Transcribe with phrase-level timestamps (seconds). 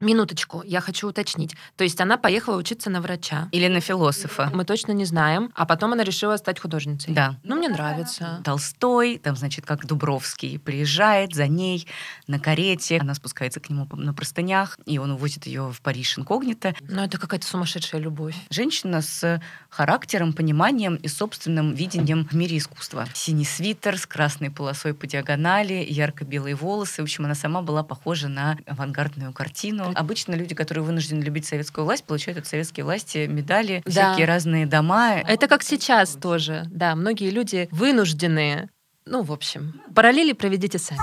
[0.00, 1.54] Минуточку, я хочу уточнить.
[1.76, 3.48] То есть она поехала учиться на врача.
[3.52, 4.50] Или на философа.
[4.54, 5.52] Мы точно не знаем.
[5.54, 7.12] А потом она решила стать художницей.
[7.12, 7.36] Да.
[7.42, 8.40] Ну, мне нравится.
[8.42, 11.86] Толстой, там, значит, как Дубровский, приезжает за ней
[12.26, 16.74] на карете, она спускается к нему на простынях, и он увозит ее в Париж инкогнито.
[16.80, 18.36] Ну, это какая-то сумасшедшая любовь.
[18.48, 23.06] Женщина с характером, пониманием и собственным видением в мире искусства.
[23.12, 27.02] Синий свитер с красной полосой по диагонали, ярко-белые волосы.
[27.02, 29.89] В общем, она сама была похожа на авангардную картину.
[29.94, 33.90] Обычно люди, которые вынуждены любить советскую власть, получают от советской власти медали, Да.
[33.90, 35.14] всякие разные дома.
[35.20, 36.64] Это как сейчас тоже.
[36.70, 38.68] Да, многие люди вынуждены.
[39.06, 41.00] Ну, в общем, параллели проведите сами.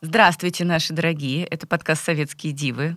[0.00, 1.44] Здравствуйте, наши дорогие.
[1.44, 2.96] Это подкаст «Советские дивы».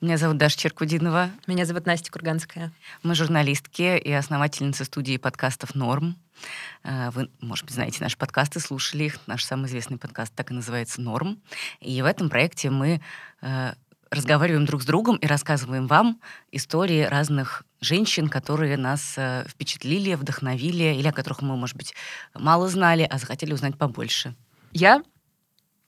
[0.00, 1.30] Меня зовут Даша Черкудинова.
[1.46, 2.72] Меня зовут Настя Курганская.
[3.02, 6.16] Мы журналистки и основательницы студии подкастов «Норм».
[6.84, 9.18] Э, Вы, может быть, знаете наши подкасты, слушали их.
[9.26, 11.40] Наш самый известный подкаст так и называется «Норм».
[11.80, 13.00] И в этом проекте мы
[13.42, 13.72] э,
[14.10, 20.94] разговариваем друг с другом и рассказываем вам истории разных женщин, которые нас э, впечатлили, вдохновили,
[20.94, 21.94] или о которых мы, может быть,
[22.34, 24.34] мало знали, а захотели узнать побольше.
[24.72, 25.02] Я,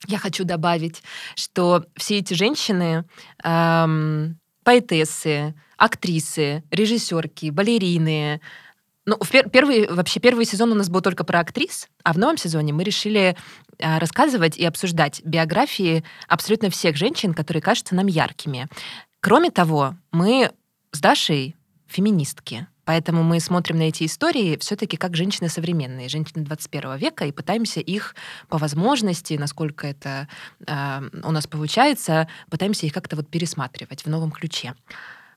[0.07, 1.03] я хочу добавить,
[1.35, 3.05] что все эти женщины,
[3.45, 8.41] эм, поэтессы, актрисы, режиссерки, балерины,
[9.05, 12.19] ну, в пер- первый, вообще первый сезон у нас был только про актрис, а в
[12.19, 13.37] новом сезоне мы решили
[13.79, 18.69] э, рассказывать и обсуждать биографии абсолютно всех женщин, которые кажутся нам яркими.
[19.21, 20.53] Кроме того, мы
[20.93, 21.57] с Дашей
[21.89, 22.69] феминистки.
[22.85, 27.81] Поэтому мы смотрим на эти истории все-таки как женщины современные, женщины 21 века, и пытаемся
[27.81, 28.15] их
[28.49, 30.29] по возможности, насколько это
[30.67, 34.75] э, у нас получается, пытаемся их как-то вот пересматривать в новом ключе.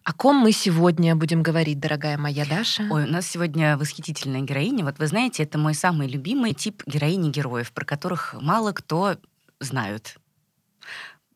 [0.03, 2.83] О ком мы сегодня будем говорить, дорогая моя Даша?
[2.91, 4.85] Ой, у нас сегодня восхитительная героиня.
[4.85, 9.17] Вот вы знаете, это мой самый любимый тип героини-героев, про которых мало кто
[9.59, 10.17] знают.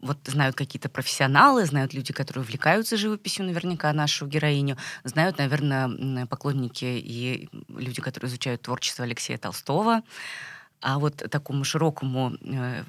[0.01, 6.85] Вот знают какие-то профессионалы, знают люди, которые увлекаются живописью, наверняка нашу героиню, знают, наверное, поклонники
[6.85, 10.03] и люди, которые изучают творчество Алексея Толстого.
[10.81, 12.83] А вот такому широкому э,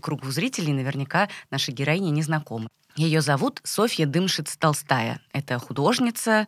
[0.00, 2.68] кругу зрителей наверняка наша героиня не знакома.
[2.96, 5.20] Ее зовут Софья Дымшиц-Толстая.
[5.32, 6.46] Это художница,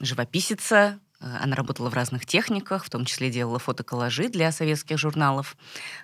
[0.00, 0.98] живописица.
[1.20, 5.56] Э, Она работала в разных техниках, в том числе делала фотоколлажи для советских журналов.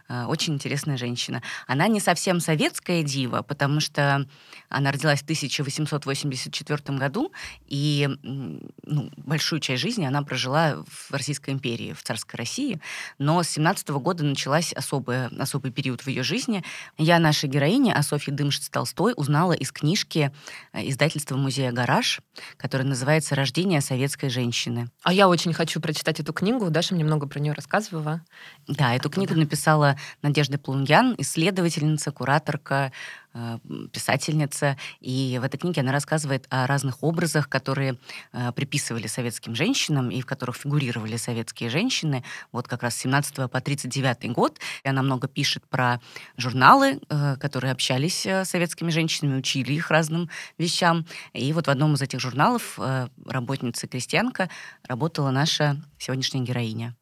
[0.08, 1.42] Э, Очень интересная женщина.
[1.66, 4.26] Она не совсем советская дива, потому что
[4.68, 7.32] она родилась в 1884 году,
[7.66, 12.80] и ну, большую часть жизни она прожила в Российской империи, в царской России.
[13.18, 16.64] Но с 17 года началась особая, особый период в ее жизни.
[16.98, 20.32] Я наша героиня, о Софье Дымшиц-Толстой, узнала из книжки
[20.72, 22.20] э, издательства музея «Гараж»,
[22.56, 24.90] которая называется «Рождение советской женщины».
[25.04, 26.70] А я очень хочу прочитать эту книгу.
[26.70, 28.22] Даша мне много про нее рассказывала.
[28.68, 32.92] Да, эту книгу написала Надежда Плунгян, исследовательница, кураторка,
[33.92, 34.76] писательница.
[35.00, 37.98] И в этой книге она рассказывает о разных образах, которые
[38.32, 42.24] э, приписывали советским женщинам и в которых фигурировали советские женщины.
[42.52, 44.58] Вот как раз с 17 по 39 год.
[44.84, 46.00] И она много пишет про
[46.36, 50.28] журналы, э, которые общались э, с советскими женщинами, учили их разным
[50.58, 51.06] вещам.
[51.32, 54.48] И вот в одном из этих журналов э, работница крестьянка
[54.86, 56.94] работала наша сегодняшняя героиня.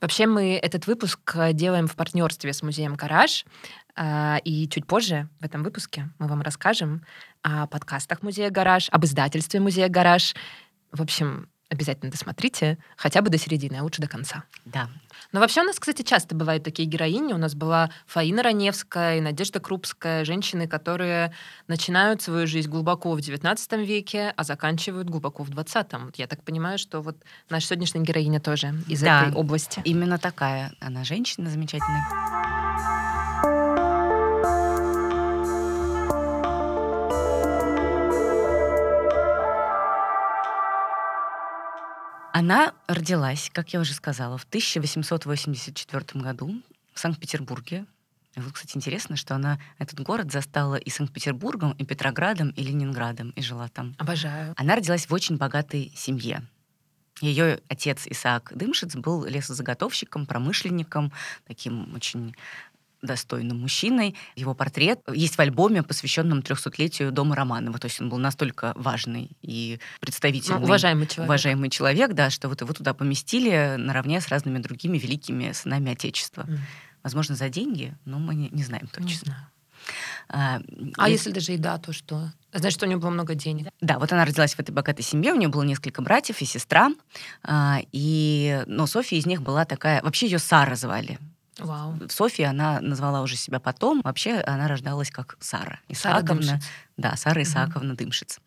[0.00, 3.44] Вообще мы этот выпуск э, делаем в партнерстве с музеем «Гараж».
[3.94, 7.04] А, И чуть позже в этом выпуске мы вам расскажем
[7.42, 10.34] о подкастах музея «Гараж», об издательстве музея «Гараж».
[10.92, 14.44] В общем, обязательно досмотрите хотя бы до середины, а лучше до конца.
[14.64, 14.88] Да,
[15.32, 17.32] Но вообще у нас, кстати, часто бывают такие героини.
[17.32, 21.32] У нас была Фаина Раневская и Надежда Крупская, женщины, которые
[21.66, 26.12] начинают свою жизнь глубоко в XIX веке, а заканчивают глубоко в XX.
[26.16, 27.16] Я так понимаю, что вот
[27.50, 29.26] наша сегодняшняя героиня тоже из Да.
[29.26, 29.80] этой области.
[29.84, 32.45] Именно такая она женщина замечательная.
[42.38, 46.62] Она родилась, как я уже сказала, в 1884 году
[46.92, 47.86] в Санкт-Петербурге.
[48.34, 53.30] И вот, кстати, интересно, что она этот город застала и Санкт-Петербургом, и Петроградом, и Ленинградом,
[53.30, 53.94] и жила там.
[53.96, 54.52] Обожаю.
[54.58, 56.42] Она родилась в очень богатой семье.
[57.22, 61.12] Ее отец Исаак Дымшиц был лесозаготовщиком, промышленником,
[61.46, 62.36] таким очень
[63.06, 64.14] достойным мужчиной.
[64.34, 67.78] Его портрет есть в альбоме, посвященном 300-летию Дома Романова.
[67.78, 71.28] То есть он был настолько важный и представительный, Ну, уважаемый человек.
[71.30, 76.42] уважаемый человек, да, что вот его туда поместили наравне с разными другими великими сынами Отечества.
[76.48, 76.58] М,
[77.02, 79.20] Возможно, за деньги, но мы не, не знаем Не точно.
[79.26, 79.46] знаю.
[80.28, 80.60] А,
[80.96, 82.32] а если даже и да, то что?
[82.52, 83.68] Значит, у нее было много денег.
[83.80, 86.90] Да, вот она родилась в этой богатой семье, у нее было несколько братьев и сестра.
[87.44, 90.02] А, и, но Софья из них была такая...
[90.02, 91.18] Вообще ее Сара звали.
[91.58, 91.94] Вау.
[92.08, 94.00] Софья, она назвала уже себя потом.
[94.02, 96.42] Вообще она рождалась как Сара Исааковна.
[96.42, 96.60] Сара
[96.96, 97.98] да, Сара Исааковна угу.
[97.98, 98.38] Дымшиц.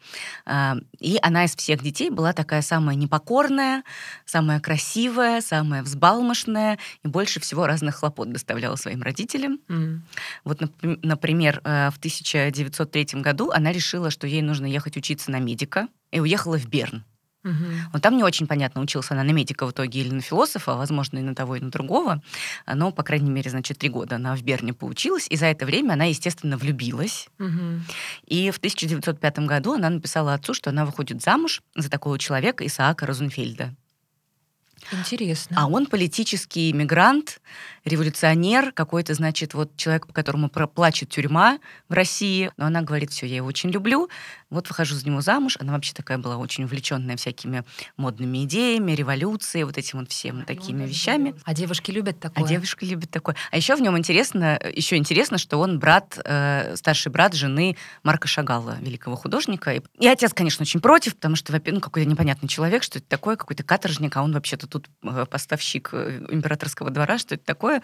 [0.46, 3.84] А, и она из всех детей была такая самая непокорная,
[4.26, 9.60] самая красивая, самая взбалмошная и больше всего разных хлопот доставляла своим родителям.
[9.68, 10.00] Mm.
[10.44, 15.88] Вот, например, э, в 1903 году она решила, что ей нужно ехать учиться на медика,
[16.12, 17.04] и уехала в Берн.
[17.44, 17.54] Угу.
[17.94, 21.20] Вот там не очень понятно, учился она на медика в итоге или на философа, возможно,
[21.20, 22.22] и на того, и на другого.
[22.68, 25.94] Но, по крайней мере, значит, три года она в Берне поучилась, и за это время
[25.94, 27.28] она, естественно, влюбилась.
[27.40, 27.82] Угу.
[28.28, 33.06] И в 1905 году она написала отцу, что она выходит замуж за такого человека Исаака
[33.06, 33.74] Розенфельда.
[34.92, 35.56] Интересно.
[35.60, 37.42] А он политический иммигрант,
[37.86, 42.52] революционер, какой-то, значит, вот человек, по которому плачет тюрьма в России.
[42.58, 44.10] Но она говорит, все, я его очень люблю,
[44.50, 45.58] вот выхожу за него замуж.
[45.60, 47.64] Она вообще такая была очень увлеченная всякими
[47.98, 51.36] модными идеями, революцией, вот этим вот всем такими вещами.
[51.44, 52.44] А девушки любят такое?
[52.44, 53.36] А девушки любят такое.
[53.52, 58.28] А еще в нем интересно, еще интересно, что он брат, э, старший брат жены Марка
[58.28, 59.82] Шагала, великого художника.
[60.00, 63.64] И отец, конечно, очень против, потому что, ну, какой-то непонятный человек, что это такое, какой-то
[63.64, 67.82] каторжник, а он вообще-то тут э, поставщик э, императорского двора, что это такое.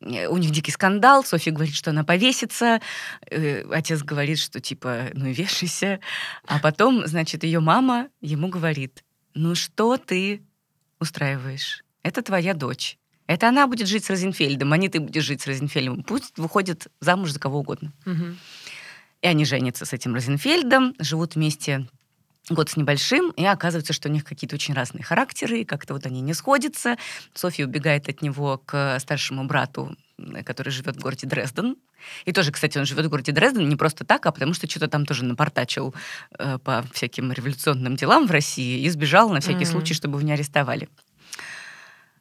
[0.00, 2.80] Э, у них дикий скандал, Софья говорит, что она повесится,
[3.30, 6.00] отец говорит, что типа, ну вешайся.
[6.46, 10.42] А потом, значит, ее мама ему говорит, ну что ты
[10.98, 11.84] устраиваешь?
[12.02, 12.98] Это твоя дочь.
[13.26, 16.02] Это она будет жить с Розенфельдом, а не ты будешь жить с Розенфельдом.
[16.02, 17.92] Пусть выходит замуж за кого угодно.
[18.04, 18.36] Угу.
[19.22, 21.86] И они женятся с этим Розенфельдом, живут вместе
[22.50, 26.06] год с небольшим, и оказывается, что у них какие-то очень разные характеры, и как-то вот
[26.06, 26.96] они не сходятся.
[27.34, 29.96] Софья убегает от него к старшему брату,
[30.44, 31.76] который живет в городе Дрезден.
[32.24, 34.88] И тоже, кстати, он живет в городе Дрезден не просто так, а потому что что-то
[34.88, 35.94] там тоже напортачил
[36.36, 39.66] э, по всяким революционным делам в России и сбежал на всякий mm-hmm.
[39.66, 40.88] случай, чтобы его не арестовали.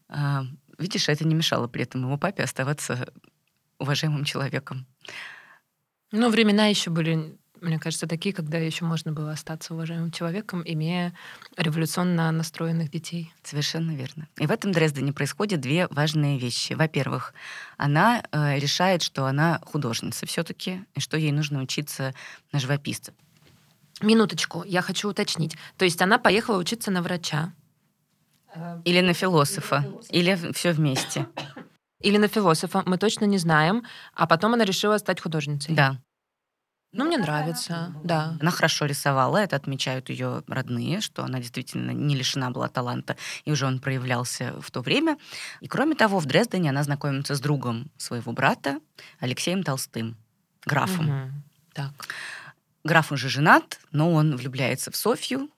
[0.08, 0.46] А,
[0.78, 3.12] видишь, это не мешало при этом его папе оставаться
[3.80, 4.86] уважаемым человеком.
[6.12, 11.14] Ну, времена еще были мне кажется, такие, когда еще можно было остаться уважаемым человеком, имея
[11.56, 13.32] революционно настроенных детей.
[13.44, 14.28] Совершенно верно.
[14.38, 16.74] И в этом Дрездене происходят две важные вещи.
[16.74, 17.34] Во-первых,
[17.78, 22.16] она э, решает, что она художница все-таки, и что ей нужно учиться
[22.52, 23.14] на живописца.
[24.02, 25.56] Минуточку, я хочу уточнить.
[25.78, 27.54] То есть она поехала учиться на врача.
[28.84, 31.28] Или на философа, или, или все вместе.
[32.02, 33.84] Или на философа, мы точно не знаем.
[34.14, 35.76] А потом она решила стать художницей.
[35.76, 36.02] Да.
[36.94, 38.38] Ну, мне нравится, да.
[38.42, 43.16] Она хорошо рисовала, это отмечают ее родные, что она действительно не лишена была таланта,
[43.46, 45.18] и уже он проявлялся в то время.
[45.62, 48.80] И кроме того, в Дрездене она знакомится с другом своего брата,
[49.20, 50.18] Алексеем Толстым,
[50.66, 51.10] графом.
[51.10, 51.32] Угу.
[51.74, 51.92] Так.
[52.84, 55.50] Граф уже женат, но он влюбляется в Софью.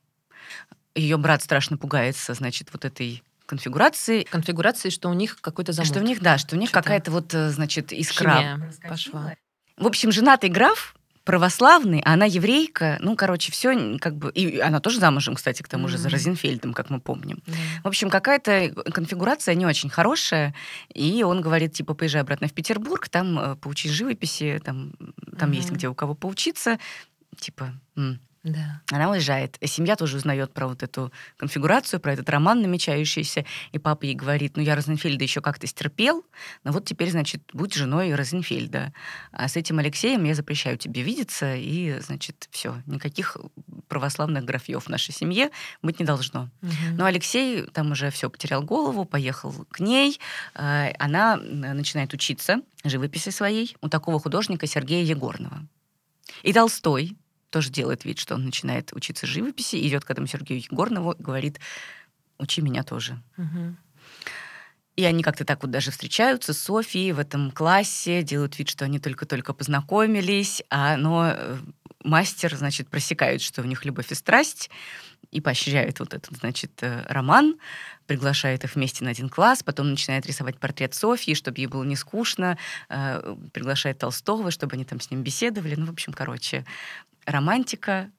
[0.93, 4.23] Ее брат страшно пугается, значит, вот этой конфигурации.
[4.23, 5.87] Конфигурации, что у них какой-то замок.
[5.87, 8.37] Что у них, да, что у них какая-то вот, э, значит, искра.
[8.37, 9.35] Химия пошла.
[9.77, 12.97] В общем, женатый граф православный, а она еврейка.
[13.01, 14.31] Ну, короче, все как бы...
[14.31, 15.91] И она тоже замужем, кстати, к тому mm-hmm.
[15.91, 17.37] же за Розенфельдом, как мы помним.
[17.37, 17.81] Mm-hmm.
[17.83, 20.53] В общем, какая-то конфигурация не очень хорошая.
[20.93, 24.93] И он говорит, типа, поезжай обратно в Петербург, там э, поучись живописи, там,
[25.37, 25.55] там mm-hmm.
[25.55, 26.77] есть где у кого поучиться.
[27.39, 27.73] Типа...
[27.95, 28.81] М- да.
[28.91, 29.57] Она уезжает.
[29.63, 33.45] Семья тоже узнает про вот эту конфигурацию, про этот роман намечающийся.
[33.71, 36.25] И папа ей говорит, ну я Розенфельда еще как-то стерпел,
[36.65, 38.93] но вот теперь, значит, будь женой Розенфельда.
[39.31, 43.37] А с этим Алексеем я запрещаю тебе видеться, и, значит, все, никаких
[43.87, 45.49] православных графьев в нашей семье
[45.81, 46.49] быть не должно.
[46.61, 46.95] Угу.
[46.97, 50.19] Но Алексей там уже все потерял голову, поехал к ней.
[50.53, 55.65] Э, она начинает учиться живописи своей у такого художника Сергея Егорного.
[56.41, 57.15] И Толстой,
[57.53, 61.59] тоже делает вид, что он начинает учиться живописи, идет к этому Сергею Егорнову и говорит,
[62.39, 63.21] учи меня тоже.
[63.37, 63.75] Угу.
[64.95, 68.85] И они как-то так вот даже встречаются с Софией в этом классе, делают вид, что
[68.85, 71.57] они только-только познакомились, а, но э,
[72.03, 74.71] мастер, значит, просекает, что у них любовь и страсть,
[75.31, 77.55] и поощряет вот этот, значит, э, роман,
[78.05, 81.95] приглашает их вместе на один класс, потом начинает рисовать портрет Софьи, чтобы ей было не
[81.95, 82.57] скучно,
[82.89, 85.75] э, приглашает Толстого, чтобы они там с ним беседовали.
[85.75, 86.65] Ну, в общем, короче,
[87.25, 88.11] романтика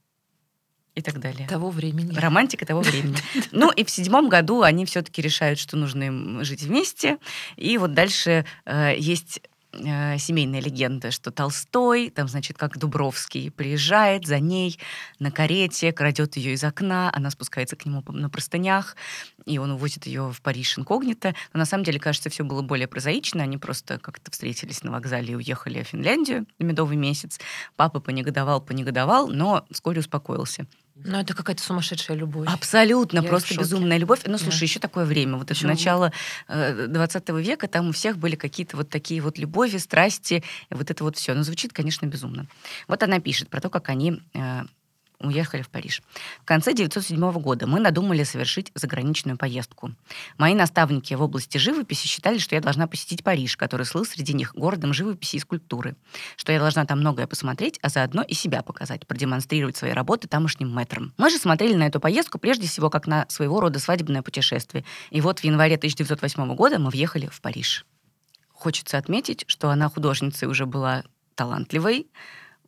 [0.94, 1.48] и так далее.
[1.48, 2.16] Того времени.
[2.16, 3.16] Романтика того времени.
[3.50, 7.18] Ну и в седьмом году они все-таки решают, что нужно им жить вместе.
[7.56, 9.40] И вот дальше э, есть
[9.74, 14.78] э, семейная легенда, что Толстой, там, значит, как Дубровский, приезжает за ней
[15.18, 18.96] на карете, крадет ее из окна, она спускается к нему на простынях,
[19.46, 21.34] и он увозит ее в Париж инкогнито.
[21.52, 23.42] Но на самом деле, кажется, все было более прозаично.
[23.42, 27.38] Они просто как-то встретились на вокзале и уехали в Финляндию на медовый месяц.
[27.76, 30.66] Папа понегодовал, понегодовал, но вскоре успокоился.
[30.96, 32.48] Ну, это какая-то сумасшедшая любовь.
[32.48, 34.20] Абсолютно, Я просто безумная любовь.
[34.26, 34.64] Ну, слушай, да.
[34.66, 35.38] еще такое время.
[35.38, 36.12] Вот это начало
[36.46, 41.02] э, 20 века, там у всех были какие-то вот такие вот любови, страсти, вот это
[41.02, 41.34] вот все.
[41.34, 42.46] Но звучит, конечно, безумно.
[42.86, 44.62] Вот она пишет про то, как они э,
[45.26, 46.02] уехали в Париж.
[46.42, 49.92] В конце 1907 года мы надумали совершить заграничную поездку.
[50.38, 54.54] Мои наставники в области живописи считали, что я должна посетить Париж, который слыл среди них
[54.54, 55.96] городом живописи и скульптуры,
[56.36, 60.70] что я должна там многое посмотреть, а заодно и себя показать, продемонстрировать свои работы тамошним
[60.70, 61.12] мэтрам.
[61.16, 64.84] Мы же смотрели на эту поездку прежде всего как на своего рода свадебное путешествие.
[65.10, 67.84] И вот в январе 1908 года мы въехали в Париж.
[68.52, 71.04] Хочется отметить, что она художницей уже была
[71.34, 72.06] талантливой,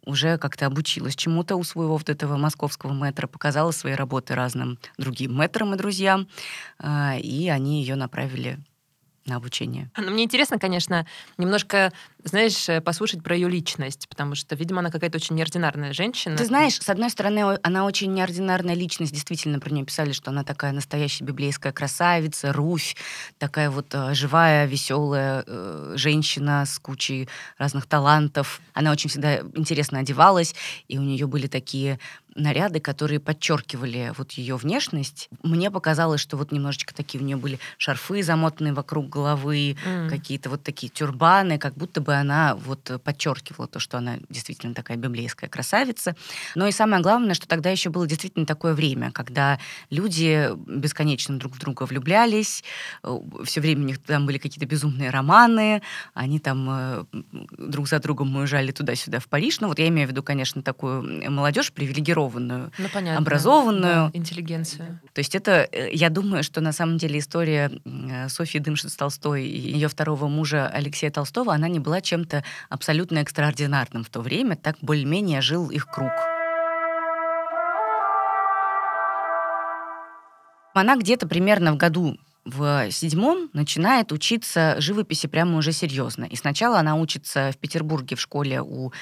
[0.06, 5.34] уже как-то обучилась чему-то у своего вот этого московского мэтра, показала свои работы разным другим
[5.34, 6.28] мэтрам и друзьям,
[6.78, 8.58] а, и они ее направили
[9.26, 9.90] на обучение.
[9.96, 11.06] Ну, мне интересно, конечно,
[11.38, 11.92] немножко
[12.26, 16.36] знаешь, э, послушать про ее личность, потому что, видимо, она какая-то очень неординарная женщина.
[16.36, 19.12] Ты знаешь, с одной стороны, она очень неординарная личность.
[19.12, 22.96] Действительно, про нее писали, что она такая настоящая библейская красавица, Руфь,
[23.38, 27.28] такая вот э, живая, веселая э, женщина с кучей
[27.58, 28.60] разных талантов.
[28.74, 30.54] Она очень всегда интересно одевалась,
[30.88, 31.98] и у нее были такие
[32.36, 35.28] наряды, которые подчеркивали вот ее внешность.
[35.42, 40.08] Мне показалось, что вот немножечко такие у нее были шарфы замотанные вокруг головы, mm.
[40.08, 44.96] какие-то вот такие тюрбаны, как будто бы она вот подчеркивала то, что она действительно такая
[44.96, 46.14] библейская красавица.
[46.54, 49.58] Но и самое главное, что тогда еще было действительно такое время, когда
[49.90, 52.62] люди бесконечно друг в друга влюблялись,
[53.02, 55.82] э, все время у них там были какие-то безумные романы,
[56.14, 57.04] они там э,
[57.58, 59.60] друг за другом уезжали туда-сюда в Париж.
[59.60, 62.25] Ну вот я имею в виду, конечно, такую молодежь привилегированную,
[62.78, 64.10] ну, понятно, образованную.
[64.12, 65.00] Да, интеллигенцию.
[65.12, 67.70] То есть это, э, я думаю, что на самом деле история
[68.28, 74.10] Софьи Дымшиц-Толстой и ее второго мужа Алексея Толстого, она не была чем-то абсолютно экстраординарным в
[74.10, 76.12] то время, так более-менее жил их круг.
[80.74, 86.24] Она где-то примерно в году в седьмом начинает учиться живописи прямо уже серьезно.
[86.24, 88.92] И сначала она учится в Петербурге в школе у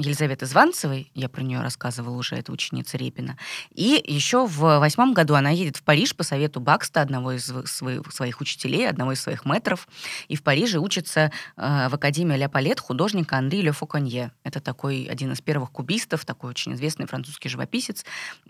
[0.00, 3.36] Елизаветы Званцевой, я про нее рассказывала уже, это ученица Репина.
[3.74, 8.10] И еще в восьмом году она едет в Париж по совету Бакста, одного из своих,
[8.12, 9.86] своих учителей, одного из своих метров.
[10.28, 14.32] И в Париже учится э, в Академии Ля Палет художника Анри Ле Фоконье.
[14.42, 18.04] Это такой один из первых кубистов, такой очень известный французский живописец,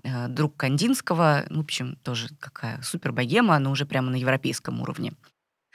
[0.05, 1.45] э, друг Кандинского.
[1.49, 5.13] Ну, в общем, тоже какая супер богема, но уже прямо на европейском уровне.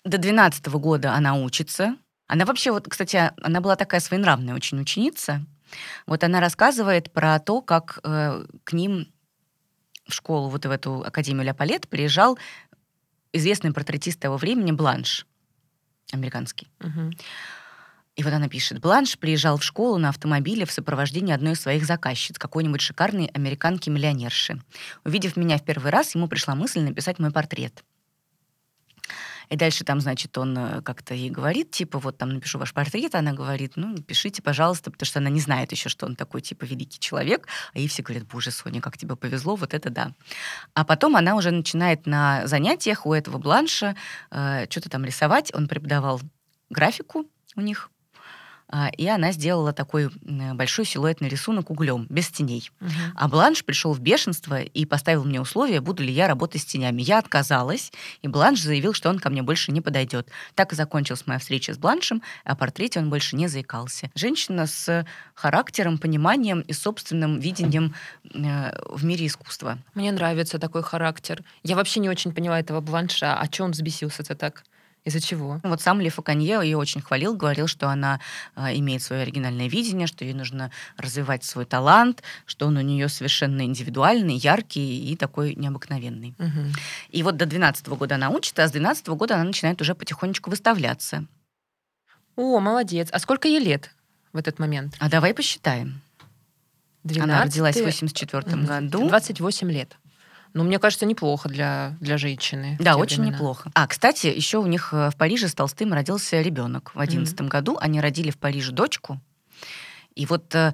[0.05, 1.97] До 12 года она учится.
[2.27, 5.45] Она вообще, вот, кстати, она была такая своенравная очень ученица.
[6.05, 9.07] Вот она рассказывает про то, как э, к ним
[10.07, 12.37] в школу, вот в эту Академию Ля Палет приезжал
[13.33, 15.25] известный портретист того времени Бланш,
[16.11, 16.67] американский.
[16.79, 17.11] Угу.
[18.15, 21.85] И вот она пишет, Бланш приезжал в школу на автомобиле в сопровождении одной из своих
[21.85, 24.61] заказчиц, какой-нибудь шикарной американки-миллионерши.
[25.03, 27.83] Увидев меня в первый раз, ему пришла мысль написать мой портрет.
[29.49, 33.15] И дальше там, значит, он э, как-то ей говорит, типа, вот там напишу ваш портрет,
[33.15, 36.65] она говорит, ну, пишите, пожалуйста, потому что она не знает еще, что он такой, типа,
[36.65, 37.47] великий человек.
[37.73, 40.11] А ей все говорят, боже, Соня, как тебе повезло, вот это да.
[40.73, 43.95] А потом она уже начинает на занятиях у этого Бланша
[44.31, 45.53] э, что-то там рисовать.
[45.53, 46.21] Он преподавал
[46.69, 47.25] графику
[47.55, 47.89] у них
[48.97, 50.09] и она сделала такой
[50.53, 52.71] большой силуэтный рисунок углем, без теней.
[52.81, 52.89] Угу.
[53.15, 57.01] А Бланш пришел в бешенство и поставил мне условие, буду ли я работать с тенями.
[57.01, 57.91] Я отказалась,
[58.21, 60.29] и Бланш заявил, что он ко мне больше не подойдет.
[60.55, 64.09] Так и закончилась моя встреча с Бланшем, о портрете он больше не заикался.
[64.15, 67.93] Женщина с характером, пониманием и собственным видением
[68.33, 69.77] э, в мире искусства.
[69.93, 71.43] Мне нравится такой характер.
[71.63, 73.35] Я вообще не очень поняла этого Бланша.
[73.37, 74.63] А что он взбесился-то так?
[75.05, 75.59] Из-за чего?
[75.63, 78.19] Вот сам Ле Факанье ее очень хвалил, говорил, что она
[78.55, 83.07] э, имеет свое оригинальное видение, что ей нужно развивать свой талант, что он у нее
[83.07, 86.33] совершенно индивидуальный, яркий и такой необыкновенный.
[86.39, 86.73] Угу.
[87.11, 90.49] И вот до 12 года она учится, а с 12 года она начинает уже потихонечку
[90.49, 91.25] выставляться.
[92.35, 93.09] О, молодец.
[93.11, 93.91] А сколько ей лет
[94.33, 94.95] в этот момент?
[94.99, 96.01] А давай посчитаем.
[97.03, 97.23] 12...
[97.31, 99.07] Она родилась в 84 году.
[99.07, 99.95] 28 лет.
[100.55, 102.77] Ну, мне кажется, неплохо для, для женщины.
[102.79, 103.35] Да, очень времена.
[103.35, 103.69] неплохо.
[103.75, 107.49] А, кстати, еще у них э, в Париже с Толстым родился ребенок в одиннадцатом mm-hmm.
[107.49, 107.77] году.
[107.81, 109.19] Они родили в Париже дочку.
[110.15, 110.73] И вот э,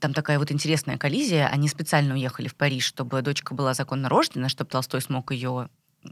[0.00, 1.48] там такая вот интересная коллизия.
[1.48, 5.68] Они специально уехали в Париж, чтобы дочка была законно рождена, чтобы Толстой смог ее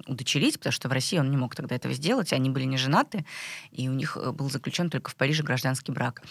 [0.06, 3.24] удочерить, потому что в России он не мог тогда этого сделать, они были не женаты,
[3.72, 6.22] и у них э, был заключен только в Париже гражданский брак.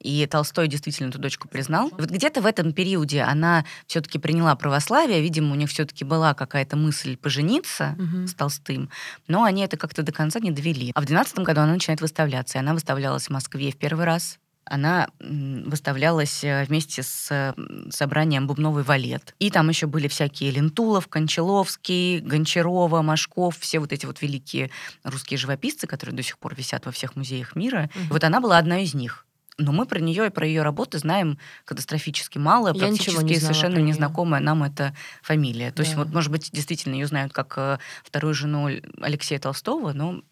[0.00, 1.90] И Толстой действительно эту дочку признал.
[1.90, 6.76] Вот где-то в этом периоде она все-таки приняла православие, видимо, у них все-таки была какая-то
[6.76, 8.26] мысль пожениться угу.
[8.26, 8.90] с Толстым,
[9.28, 10.90] но они это как-то до конца не довели.
[10.94, 14.39] А в 12 году она начинает выставляться, и она выставлялась в Москве в первый раз,
[14.70, 17.54] она выставлялась э, вместе с
[17.90, 19.34] собранием «Бубновый валет».
[19.40, 24.70] И там еще были всякие Лентулов, Кончаловский, Гончарова, Машков, все вот эти вот великие
[25.02, 27.90] русские живописцы, которые до сих пор висят во всех музеях мира.
[27.94, 28.04] Угу.
[28.10, 29.26] вот она была одна из них.
[29.58, 33.78] Но мы про нее и про ее работы знаем катастрофически мало, Я практически не совершенно
[33.78, 35.70] незнакомая нам эта фамилия.
[35.70, 35.82] То да.
[35.82, 38.70] есть, вот, может быть, действительно ее знают как э, вторую жену
[39.02, 40.22] Алексея Толстого, но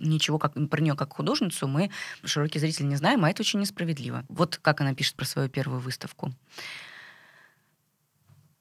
[0.00, 1.90] ничего как, про нее как художницу мы,
[2.24, 4.24] широкий зритель, не знаем, а это очень несправедливо.
[4.28, 6.32] Вот как она пишет про свою первую выставку.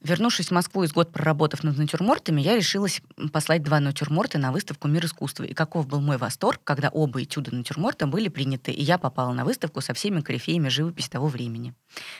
[0.01, 3.01] Вернувшись в Москву из год проработав над натюрмортами, я решилась
[3.33, 5.43] послать два натюрморта на выставку «Мир искусства».
[5.43, 9.43] И каков был мой восторг, когда оба этюда натюрморта были приняты, и я попала на
[9.43, 11.73] выставку со всеми корифеями живописи того времени.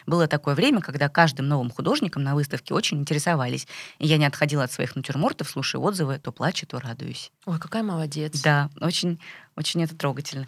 [0.05, 3.65] Было такое время, когда каждым новым художником на выставке очень интересовались,
[3.98, 7.31] и я не отходила от своих натюрмортов, слушая отзывы, то плачу, то радуюсь.
[7.45, 8.41] Ой, какая молодец.
[8.41, 9.19] Да, очень,
[9.55, 10.48] очень это трогательно.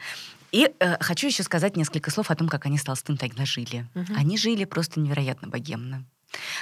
[0.51, 3.87] И э, хочу еще сказать несколько слов о том, как они с Толстым тогда жили.
[3.95, 4.15] Угу.
[4.17, 6.05] Они жили просто невероятно богемно.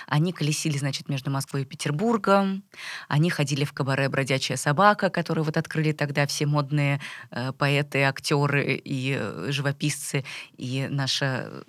[0.07, 2.63] Они колесили, значит, между Москвой и Петербургом.
[3.07, 6.99] Они ходили в кабаре «Бродячая собака», которую вот открыли тогда все модные
[7.31, 10.23] э, поэты, актеры и э, живописцы.
[10.57, 11.63] И наша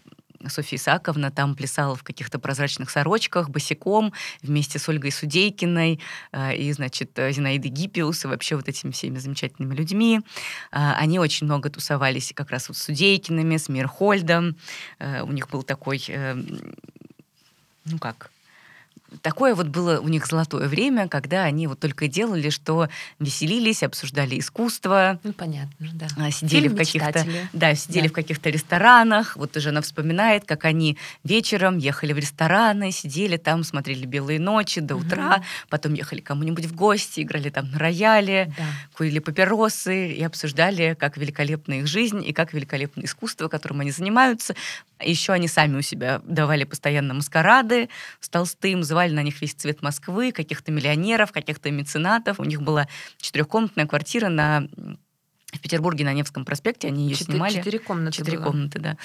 [0.48, 6.00] Софья Исаковна там плясала в каких-то прозрачных сорочках, босиком, вместе с Ольгой Судейкиной
[6.32, 10.20] э, и, значит, Зинаидой Гиппиус, и вообще вот этими всеми замечательными людьми.
[10.72, 14.56] Э, они очень много тусовались как раз вот с Судейкиными, с Мирхольдом.
[14.98, 16.36] Э, у них был такой э,
[17.84, 18.30] ну как,
[19.22, 22.88] такое вот было у них золотое время, когда они вот только делали, что
[23.18, 25.18] веселились, обсуждали искусство.
[25.22, 26.06] Ну, понятно, да.
[26.16, 28.08] А, сидели Фильм в каких-то, да, сидели да.
[28.10, 29.36] в каких-то ресторанах.
[29.36, 34.80] Вот уже она вспоминает, как они вечером ехали в рестораны, сидели там, смотрели «Белые ночи»
[34.80, 35.06] до угу.
[35.06, 38.64] утра, потом ехали кому-нибудь в гости, играли там на рояле, да.
[38.96, 44.54] курили папиросы и обсуждали, как великолепна их жизнь и как великолепно искусство, которым они занимаются.
[45.00, 47.88] Еще они сами у себя давали постоянно маскарады
[48.20, 52.40] с Толстым, звали на них весь цвет Москвы, каких-то миллионеров, каких-то меценатов.
[52.40, 52.88] У них была
[53.18, 54.68] четырехкомнатная квартира на
[55.52, 57.54] в Петербурге на Невском проспекте, они ее Четыре, снимали.
[57.54, 58.16] Четыре комнаты.
[58.18, 58.44] Четыре было.
[58.44, 58.96] комнаты, да.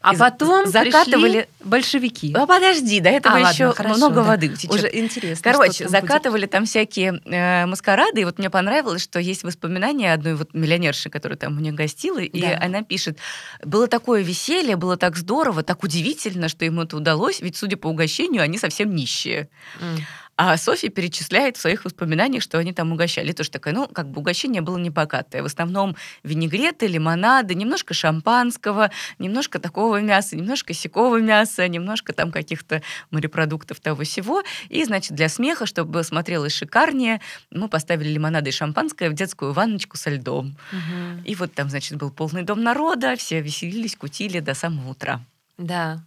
[0.00, 2.32] А потом закатывали большевики.
[2.32, 4.22] А подожди, до этого а, еще ладно, много да.
[4.22, 4.72] воды утечет.
[4.72, 5.52] Уже интересно.
[5.52, 6.52] Короче, закатывали будет.
[6.52, 11.36] там всякие э, маскарады, и вот мне понравилось, что есть воспоминания одной вот миллионерши, которая
[11.36, 12.24] там у них гостила, да.
[12.24, 13.18] и она пишет:
[13.64, 17.88] было такое веселье, было так здорово, так удивительно, что ему это удалось, ведь судя по
[17.88, 19.48] угощению, они совсем нищие.
[19.80, 20.00] Mm.
[20.40, 23.32] А Софья перечисляет в своих воспоминаниях, что они там угощали.
[23.32, 25.42] Тоже такая, ну, как бы угощение было не богатое.
[25.42, 32.82] В основном винегреты, лимонады, немножко шампанского, немножко такого мяса, немножко сякого мяса, немножко там каких-то
[33.10, 34.44] морепродуктов того всего.
[34.68, 37.20] И, значит, для смеха, чтобы смотрелось шикарнее,
[37.50, 40.56] мы поставили лимонады и шампанское в детскую ванночку со льдом.
[40.70, 41.24] Угу.
[41.24, 45.20] И вот там, значит, был полный дом народа, все веселились, кутили до самого утра.
[45.58, 46.00] Да.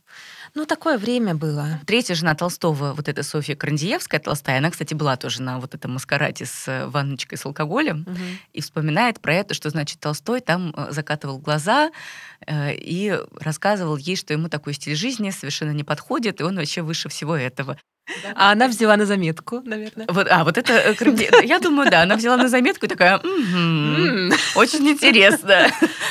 [0.54, 1.80] Ну, такое время было.
[1.86, 5.94] Третья жена Толстого, вот эта Софья Крандиевская, толстая, она, кстати, была тоже на вот этом
[5.94, 8.18] маскараде с э, ванночкой с алкоголем угу.
[8.52, 11.92] и вспоминает про это, что, значит, Толстой там э, закатывал глаза
[12.46, 16.82] э, и рассказывал ей, что ему такой стиль жизни совершенно не подходит, и он вообще
[16.82, 17.78] выше всего этого.
[18.36, 20.06] А она взяла на заметку, наверное.
[20.10, 24.88] Вот, а, вот это, э, я думаю, да, она взяла на заметку и такая, очень
[24.90, 25.68] интересно.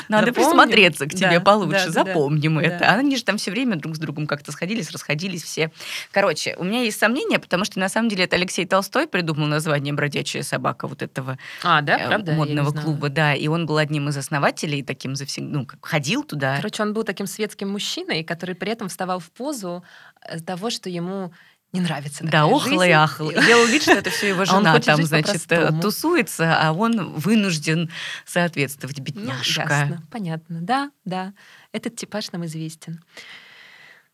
[0.09, 2.91] Надо присмотреться к тебе получше, запомним это.
[2.91, 5.71] Они же там все время друг с другом как-то сходились, расходились все.
[6.13, 9.95] Короче, у меня есть сомнения, потому что на самом деле это Алексей Толстой придумал название
[9.95, 11.99] «Бродячая собака» вот этого а, да?
[11.99, 12.33] Э, Правда?
[12.33, 16.57] модного клуба, да, и он был одним из основателей, таким завсегда, ну, ходил туда.
[16.57, 19.85] Короче, он был таким светским мужчиной, который при этом вставал в позу
[20.23, 21.33] э, того, что ему
[21.73, 22.25] не нравится.
[22.25, 23.31] Да, охла и ахла.
[23.31, 25.47] И делал вид, что это все его жена а там, значит,
[25.81, 27.91] тусуется, а он вынужден
[28.27, 29.65] соответствовать, ну, бедняжка.
[29.65, 30.61] Ну, ясно, понятно.
[30.61, 31.33] Да, да.
[31.73, 33.01] Этот типаж нам известен.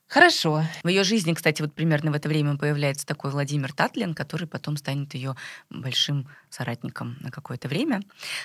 [0.08, 0.62] Хорошо.
[0.84, 4.76] В ее жизни, кстати, вот примерно в это время появляется такой Владимир Татлин, который потом
[4.76, 5.34] станет ее
[5.68, 8.02] большим соратником на какое-то время.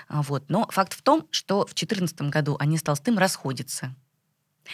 [0.10, 0.50] Вот.
[0.50, 3.94] Но факт в том, что в 2014 году они с Толстым расходятся.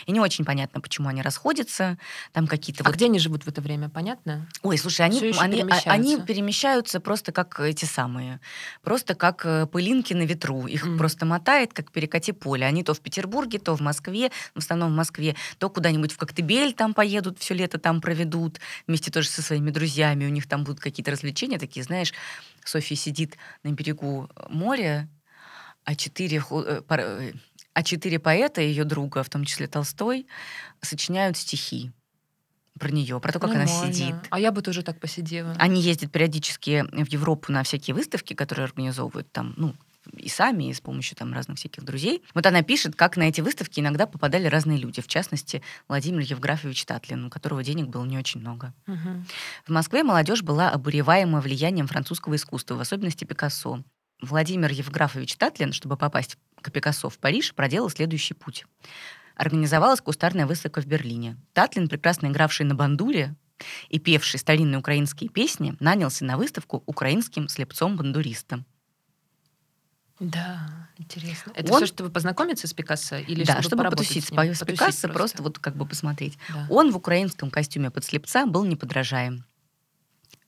[0.05, 1.97] И не очень понятно, почему они расходятся.
[2.31, 2.83] Там какие-то.
[2.83, 2.95] А вот...
[2.95, 4.47] где они живут в это время, понятно?
[4.61, 5.91] Ой, слушай, они, они, перемещаются.
[5.91, 8.39] они перемещаются просто как эти самые,
[8.83, 10.67] просто как э, пылинки на ветру.
[10.67, 10.97] Их mm.
[10.97, 12.65] просто мотает, как перекати поле.
[12.65, 16.73] Они то в Петербурге, то в Москве, в основном в Москве, то куда-нибудь в Коктебель
[16.73, 20.25] там поедут, все лето там проведут, вместе тоже со своими друзьями.
[20.25, 22.13] У них там будут какие-то развлечения такие, знаешь,
[22.63, 25.07] Софья сидит на берегу моря,
[25.87, 26.43] а четыре,
[27.73, 30.27] а четыре поэта, ее друга, в том числе Толстой,
[30.81, 31.93] сочиняют стихи
[32.77, 33.73] про нее, про то, как Нормально.
[33.73, 34.15] она сидит.
[34.29, 35.55] А я бы тоже так посидела.
[35.57, 39.75] Они ездят периодически в Европу на всякие выставки, которые организовывают там, ну,
[40.11, 42.21] и сами, и с помощью там разных всяких друзей.
[42.33, 46.83] Вот она пишет, как на эти выставки иногда попадали разные люди, в частности, Владимир Евграфович
[46.83, 48.73] Татлин, у которого денег было не очень много.
[48.87, 49.23] Угу.
[49.67, 53.83] В Москве молодежь была обуреваема влиянием французского искусства, в особенности Пикассо.
[54.21, 58.65] Владимир Евграфович Татлин, чтобы попасть к Пикассо в Париж, проделал следующий путь
[59.37, 61.37] организовалась кустарная выставка в Берлине.
[61.53, 63.35] Татлин, прекрасно игравший на бандуре
[63.89, 68.65] и певший старинные украинские песни, нанялся на выставку украинским слепцом-бандуристом.
[70.19, 71.51] Да, интересно.
[71.55, 71.77] Это Он...
[71.77, 74.55] все, чтобы познакомиться с Пикассо или да, чтобы, чтобы потусить с, ним?
[74.55, 75.07] с Пикассо, просто.
[75.09, 76.37] просто вот как бы посмотреть.
[76.49, 76.65] Да.
[76.71, 79.45] Он в украинском костюме под слепца был неподражаем.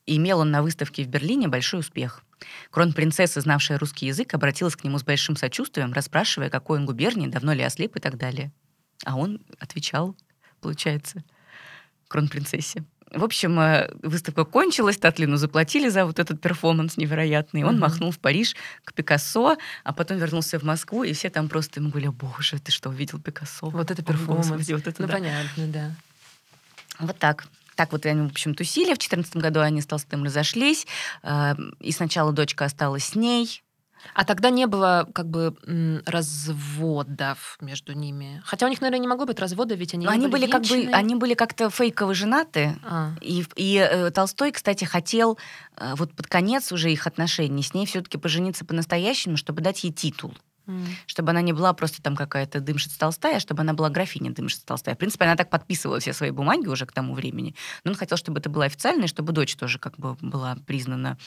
[0.07, 2.23] И имел он на выставке в Берлине большой успех.
[2.71, 7.53] Кронпринцесса, знавшая русский язык, обратилась к нему с большим сочувствием, расспрашивая, какой он губернии, давно
[7.53, 8.51] ли ослеп и так далее.
[9.05, 10.15] А он отвечал,
[10.61, 11.23] получается,
[12.07, 12.83] кронпринцессе.
[13.11, 17.63] В общем, э, выставка кончилась, Татлину заплатили за вот этот перформанс невероятный.
[17.63, 17.79] Он uh-huh.
[17.79, 21.89] махнул в Париж к Пикассо, а потом вернулся в Москву, и все там просто ему
[21.89, 23.69] говорили, боже, ты что, увидел Пикассо?
[23.69, 24.49] Вот это перформанс.
[24.49, 25.13] Господи, вот это, ну, да.
[25.13, 25.95] понятно, да.
[26.99, 27.47] Вот так.
[27.79, 28.87] Так вот они, в общем, тусили.
[28.93, 30.85] В 2014 году они с Толстым разошлись.
[31.23, 33.63] Э, и сначала дочка осталась с ней,
[34.13, 35.55] а тогда не было как бы
[36.05, 38.41] разводов между ними.
[38.43, 40.07] Хотя у них, наверное, не могло быть развода, ведь они.
[40.07, 42.77] они были, были как бы, они были как-то фейково женаты.
[42.83, 43.11] А.
[43.21, 45.37] И, и э, Толстой, кстати, хотел
[45.77, 49.93] э, вот под конец уже их отношений с ней все-таки пожениться по-настоящему, чтобы дать ей
[49.93, 50.33] титул.
[51.05, 54.59] Чтобы она не была просто там какая-то дымшиц Толстая, а чтобы она была графиня дымшиц
[54.59, 54.95] Толстая.
[54.95, 57.55] В принципе, она так подписывала все свои бумаги уже к тому времени.
[57.83, 61.17] Но он хотел, чтобы это было официально, и чтобы дочь тоже как бы была признана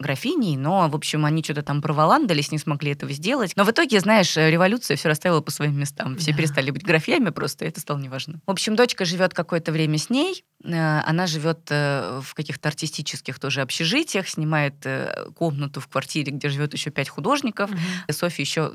[0.00, 3.52] графиней, но, в общем, они что-то там проволандались, не смогли этого сделать.
[3.56, 6.16] Но в итоге, знаешь, революция все расставила по своим местам.
[6.16, 6.38] Все да.
[6.38, 8.40] перестали быть графьями просто, это стало неважно.
[8.46, 13.38] В общем, дочка живет какое-то время с ней, э, она живет э, в каких-то артистических
[13.38, 17.70] тоже общежитиях, снимает э, комнату в квартире, где живет еще пять художников.
[17.70, 18.12] Угу.
[18.12, 18.72] Софья еще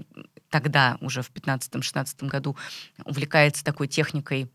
[0.50, 2.56] тогда, уже в 15-16 году,
[3.04, 4.50] увлекается такой техникой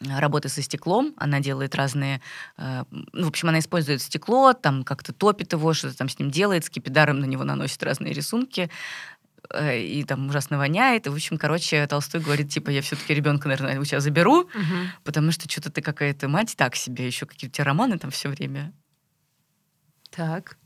[0.00, 1.14] работы со стеклом.
[1.16, 2.20] Она делает разные...
[2.56, 6.30] Э, ну, в общем, она использует стекло, там как-то топит его, что-то там с ним
[6.30, 8.70] делает, с кипидаром на него наносит разные рисунки
[9.50, 11.06] э, и там ужасно воняет.
[11.06, 14.76] И, в общем, короче, Толстой говорит, типа, я все-таки ребенка, наверное, у тебя заберу, угу.
[15.04, 18.72] потому что что-то ты какая-то мать так себе, еще какие-то романы там все время.
[20.10, 20.56] Так.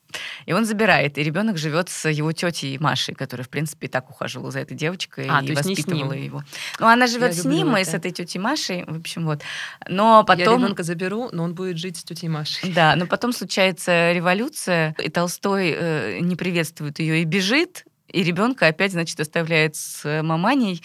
[0.46, 4.11] И он забирает, и ребенок живет с его тетей Машей, которая, в принципе, и так
[4.11, 6.42] ухаживала за этой девочкой а, и воспитывала его.
[6.79, 7.81] Ну, она живет с ним это.
[7.81, 9.42] и с этой тетей Машей, в общем, вот.
[9.88, 10.61] Но потом...
[10.61, 12.73] Я ребенка заберу, но он будет жить с тетей Машей.
[12.73, 18.66] Да, но потом случается революция, и Толстой э, не приветствует ее и бежит, и ребенка
[18.66, 20.83] опять, значит, оставляет с маманей.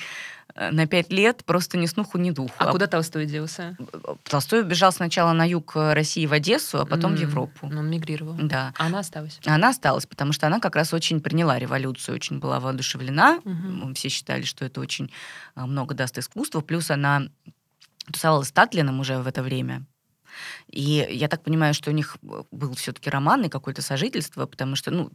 [0.55, 2.53] Э, на пять лет просто ни снуху, ни духу.
[2.57, 3.77] А, а куда Толстой делся?
[4.23, 7.67] Толстой убежал сначала на юг э, России в Одессу, а потом mm, в Европу.
[7.67, 8.35] Он мигрировал.
[8.35, 8.73] Да.
[8.77, 9.39] А она осталась?
[9.45, 13.41] Она осталась, потому что она как раз очень приняла революцию, очень была воодушевлена.
[13.43, 13.93] Угу.
[13.95, 15.11] Все считали, что это очень
[15.55, 16.61] э, много даст искусству.
[16.61, 17.23] Плюс она
[18.11, 19.85] тусовалась с Татлином уже в это время.
[20.69, 22.17] И я так понимаю, что у них
[22.51, 25.11] был все-таки роман и какое-то сожительство, потому что, ну,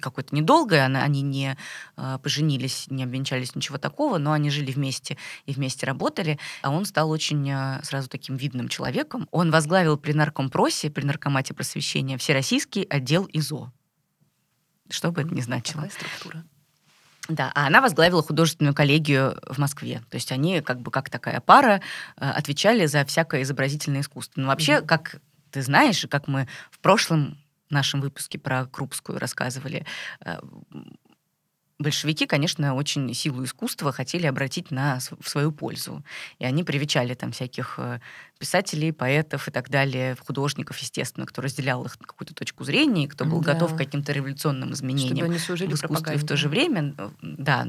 [0.00, 1.56] какое-то недолгое, они не
[1.96, 6.84] а, поженились, не обвенчались, ничего такого, но они жили вместе и вместе работали, а он
[6.84, 9.28] стал очень а, сразу таким видным человеком.
[9.30, 13.72] Он возглавил при наркомпросе, при наркомате просвещения, всероссийский отдел ИЗО.
[14.90, 15.82] Что бы это ни значило.
[15.82, 16.44] Какая структура?
[17.28, 20.00] Да, а она возглавила художественную коллегию в Москве.
[20.10, 21.80] То есть они как бы как такая пара
[22.16, 24.40] а, отвечали за всякое изобразительное искусство.
[24.40, 24.86] Но вообще, mm-hmm.
[24.86, 25.16] как
[25.50, 27.38] ты знаешь, как мы в прошлом
[27.70, 29.84] нашем выпуске про Крупскую рассказывали,
[30.24, 30.38] э,
[31.78, 36.02] большевики, конечно, очень силу искусства хотели обратить на, в свою пользу.
[36.38, 38.00] И они привечали там всяких э,
[38.38, 43.24] писателей, поэтов и так далее, художников, естественно, кто разделял их какую-то точку зрения, и кто
[43.24, 43.52] был да.
[43.52, 46.24] готов к каким-то революционным изменениям в искусстве пропаганде.
[46.24, 46.94] в то же время.
[46.96, 47.66] Э, да,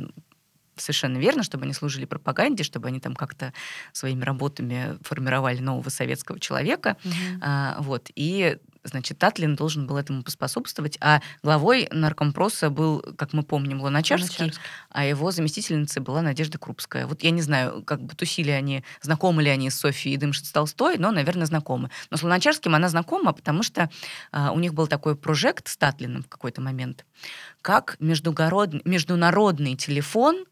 [0.78, 3.52] совершенно верно, чтобы они служили пропаганде, чтобы они там как-то
[3.92, 6.98] своими работами формировали нового советского человека.
[7.04, 7.14] Угу.
[7.42, 8.10] А, вот.
[8.16, 8.58] И
[8.90, 14.62] значит, Татлин должен был этому поспособствовать, а главой наркомпроса был, как мы помним, Луначарский, Луначарский,
[14.90, 17.08] а его заместительницей была Надежда Крупская.
[17.08, 20.98] Вот я не знаю, как бы тусили они, знакомы ли они с Софией Дымшиц Толстой,
[20.98, 21.90] но, наверное, знакомы.
[22.10, 23.90] Но с Луначарским она знакома, потому что
[24.32, 27.06] а, у них был такой прожект с Татлиным в какой-то момент,
[27.62, 30.46] как международный телефон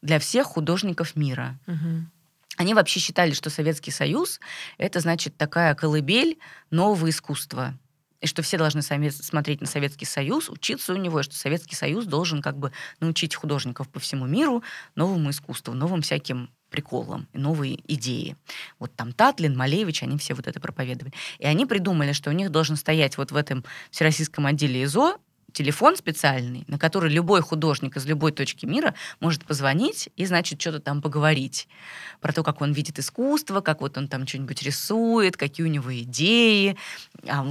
[0.00, 1.58] для всех художников мира.
[1.66, 2.06] Угу.
[2.56, 4.40] Они вообще считали, что Советский Союз—
[4.78, 6.38] это, значит, такая колыбель
[6.70, 7.78] нового искусства.
[8.20, 11.74] и что все должны сами смотреть на Советский Союз, учиться у него, и что Советский
[11.74, 14.62] Союз должен как бы научить художников по всему миру
[14.94, 18.36] новому искусству, новым всяким приколам, новые идеи.
[18.78, 21.12] Вот там Татлин, Малевич, они все вот это проповедовали.
[21.40, 25.18] И они придумали, что у них должен стоять вот в этом всероссийском отделе ИЗО
[25.52, 30.80] телефон специальный, на который любой художник из любой точки мира может позвонить и, значит, что-то
[30.80, 31.68] там поговорить
[32.20, 35.94] про то, как он видит искусство, как вот он там что-нибудь рисует, какие у него
[36.00, 36.76] идеи.
[37.28, 37.46] А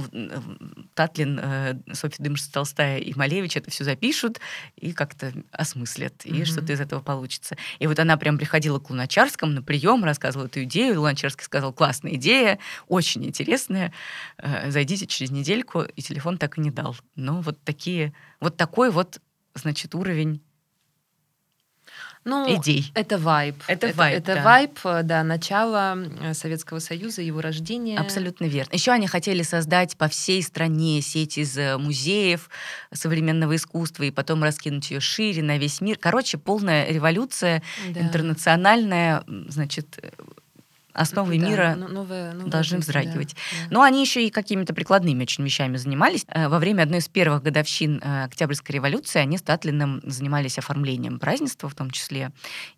[0.94, 4.40] Татлин, э, Софья Дымшица Толстая и Малевич это все запишут
[4.76, 6.44] и как-то осмыслят, и mm-hmm.
[6.44, 7.56] что-то из этого получится.
[7.78, 12.14] И вот она прям приходила к Луначарскому на прием, рассказывала эту идею, Луначарский сказал, классная
[12.14, 13.92] идея, очень интересная,
[14.38, 16.96] э, зайдите через недельку, и телефон так и не дал.
[17.14, 19.20] Но вот такие такие, вот такой вот,
[19.54, 20.40] значит, уровень
[22.24, 22.92] ну, идей.
[22.94, 23.56] Это вайб.
[23.66, 24.42] Это, это вайб, Это да.
[24.44, 27.98] вайб, да, начало э, Советского Союза, его рождения.
[27.98, 28.72] Абсолютно верно.
[28.72, 32.48] Еще они хотели создать по всей стране сеть из э, музеев
[32.92, 35.98] современного искусства и потом раскинуть ее шире на весь мир.
[35.98, 38.00] Короче, полная революция да.
[38.00, 39.98] интернациональная, значит,
[40.92, 43.34] основы да, мира новая, новая должны жизнь, вздрагивать.
[43.34, 43.66] Да, да.
[43.70, 46.24] Но они еще и какими-то прикладными очень вещами занимались.
[46.28, 51.18] Э, во время одной из первых годовщин э, Октябрьской революции они с Татлиным занимались оформлением
[51.18, 52.30] празднества в том числе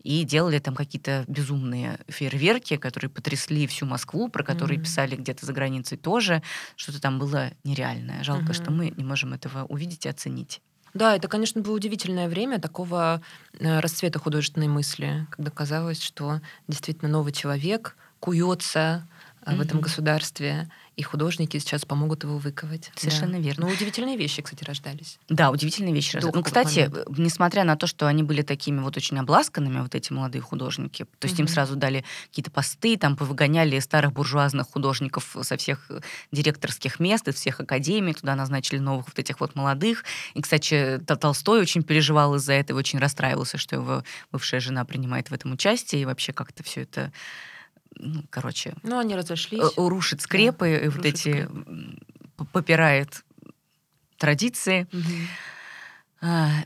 [0.02, 4.82] и делали там какие-то безумные фейерверки, которые потрясли всю Москву, про которые mm-hmm.
[4.82, 6.42] писали где-то за границей тоже.
[6.76, 8.22] Что-то там было нереальное.
[8.22, 8.62] Жалко, mm-hmm.
[8.62, 10.60] что мы не можем этого увидеть и оценить.
[10.94, 13.20] Да, это, конечно, было удивительное время такого
[13.58, 19.06] э, расцвета художественной мысли, когда казалось, что действительно новый человек куется
[19.44, 19.56] mm-hmm.
[19.56, 22.90] в этом государстве, и художники сейчас помогут его выковать.
[22.96, 23.38] Совершенно да.
[23.40, 23.66] верно.
[23.66, 25.18] Ну, удивительные вещи, кстати, рождались.
[25.28, 26.34] Да, удивительные вещи рождались.
[26.34, 27.18] Ну, кстати, момент.
[27.18, 31.26] несмотря на то, что они были такими вот очень обласканными, вот эти молодые художники, то
[31.26, 31.42] есть mm-hmm.
[31.42, 35.90] им сразу дали какие-то посты, там повыгоняли старых буржуазных художников со всех
[36.32, 40.04] директорских мест, из всех академий, туда назначили новых вот этих вот молодых.
[40.32, 45.34] И, кстати, Толстой очень переживал из-за этого, очень расстраивался, что его бывшая жена принимает в
[45.34, 47.12] этом участие, и вообще как-то все это
[47.96, 48.74] ну, короче...
[48.82, 49.62] Ну, они разошлись.
[49.62, 51.44] Э, рушит скрепы, да, и вот эти...
[51.44, 52.06] Скрепы.
[52.52, 53.24] Попирает
[54.18, 54.88] традиции.
[54.92, 55.02] Угу.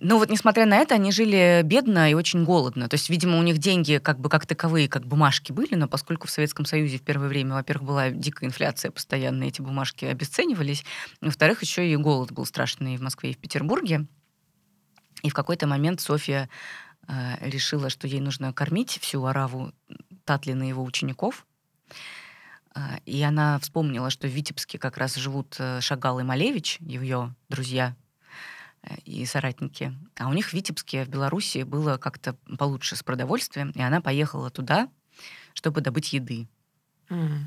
[0.01, 2.88] Но вот несмотря на это, они жили бедно и очень голодно.
[2.88, 6.29] То есть, видимо, у них деньги как бы как таковые, как бумажки были, но поскольку
[6.29, 10.85] в Советском Союзе в первое время, во-первых, была дикая инфляция постоянно, эти бумажки обесценивались,
[11.21, 14.07] во-вторых, еще и голод был страшный в Москве и в Петербурге.
[15.25, 16.49] И в какой-то момент Софья э,
[17.40, 19.73] решила, что ей нужно кормить всю ораву
[20.25, 21.47] Татлина и его учеников.
[22.79, 27.35] А, и она вспомнила, что в Витебске как раз живут э, Шагал и Малевич, ее
[27.49, 27.97] друзья
[28.83, 29.92] э, и соратники.
[30.16, 34.51] А у них в Витебске, в Беларуси, было как-то получше с продовольствием, и она поехала
[34.51, 34.88] туда,
[35.55, 36.47] чтобы добыть еды.
[37.09, 37.47] Mm.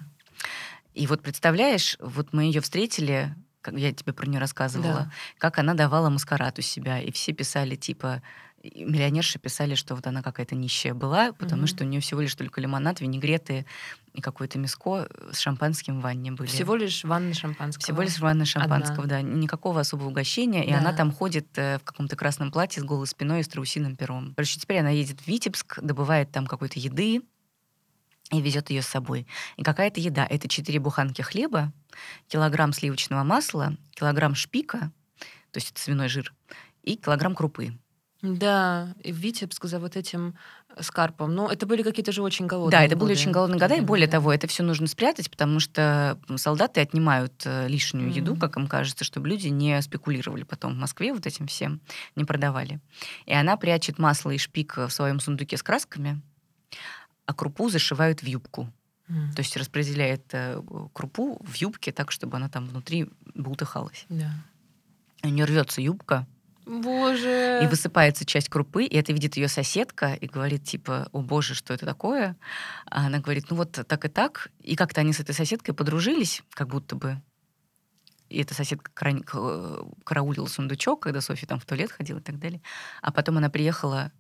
[0.96, 5.12] И вот представляешь, вот мы ее встретили, как я тебе про нее рассказывала, да.
[5.38, 8.22] как она давала маскарад у себя, и все писали типа
[8.64, 11.68] миллионерши писали, что вот она какая-то нищая была, потому mm-hmm.
[11.68, 13.66] что у нее всего лишь только лимонад, винегреты
[14.14, 16.48] и какое-то миско с шампанским в ванне были.
[16.48, 17.84] Всего лишь ванна шампанского.
[17.84, 19.22] Всего лишь ванна шампанского, Одна.
[19.22, 19.22] да.
[19.22, 20.64] Никакого особого угощения.
[20.64, 20.70] Да.
[20.70, 23.96] И она там ходит э, в каком-то красном платье с голой спиной и с страусиным
[23.96, 24.34] пером.
[24.36, 27.22] Короче, теперь она едет в Витебск, добывает там какой-то еды,
[28.32, 29.28] и везет ее с собой.
[29.58, 30.26] И какая-то еда.
[30.30, 31.74] Это четыре буханки хлеба,
[32.28, 34.92] килограмм сливочного масла, килограмм шпика,
[35.52, 36.34] то есть это свиной жир,
[36.84, 37.78] и килограмм крупы.
[38.22, 40.36] Да, и в Витебск за вот этим
[40.76, 41.34] э, скарпом.
[41.34, 43.06] Ну, это были какие-то же очень голодные Да, это годы.
[43.06, 47.34] были очень голодные годы, и более того, это все нужно спрятать, потому что солдаты отнимают
[47.46, 48.16] э, лишнюю mm-hmm.
[48.16, 51.82] еду, как им кажется, чтобы люди не спекулировали потом в Москве вот этим всем,
[52.16, 52.80] не продавали.
[53.26, 56.22] И она прячет масло и шпик в своем сундуке с красками,
[57.26, 58.72] а крупу зашивают в юбку.
[59.10, 59.34] Mm.
[59.34, 60.62] То есть распределяет э,
[60.94, 64.06] крупу в юбке так, чтобы она там внутри бултыхалась.
[64.10, 64.32] Да.
[65.24, 66.28] У нее рвется юбка,
[66.80, 67.60] Боже.
[67.64, 71.74] И высыпается часть крупы, и это видит ее соседка и говорит, типа, о боже, что
[71.74, 72.38] это такое?
[72.86, 74.50] А она говорит, ну вот так и так.
[74.62, 77.22] И как-то они с этой соседкой подружились, как будто бы.
[78.30, 78.90] И эта соседка
[80.06, 82.62] караулила сундучок, когда Софья там в туалет ходила и так далее.
[83.02, 84.14] А потом она приехала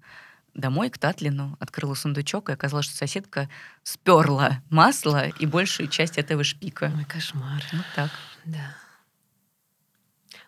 [0.53, 3.49] домой к Татлину, открыла сундучок, и оказалось, что соседка
[3.83, 6.91] сперла масло и большую часть этого шпика.
[6.93, 7.63] Ой, кошмар.
[7.71, 8.11] Вот так.
[8.43, 8.75] Да.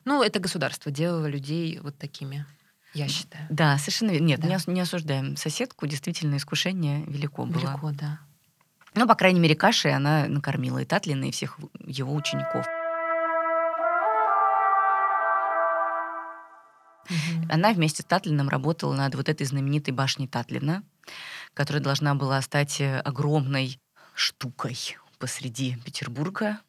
[0.06, 2.46] Ну, это государство делало людей вот такими,
[2.94, 3.46] я считаю.
[3.50, 4.26] Да, совершенно верно.
[4.26, 4.48] Нет, да.
[4.48, 5.88] не, не осуждаем соседку.
[5.88, 7.60] Действительно, искушение велико было.
[7.60, 8.20] Велико, да.
[8.96, 12.68] Ну, по крайней мере, кашей она накормила и Татлина, и всех его учеников.
[17.10, 17.48] Угу.
[17.50, 20.84] Она вместе с Татлином работала над вот этой знаменитой башней Татлина,
[21.54, 23.80] которая должна была стать огромной
[24.14, 24.78] штукой
[25.18, 26.60] посреди Петербурга,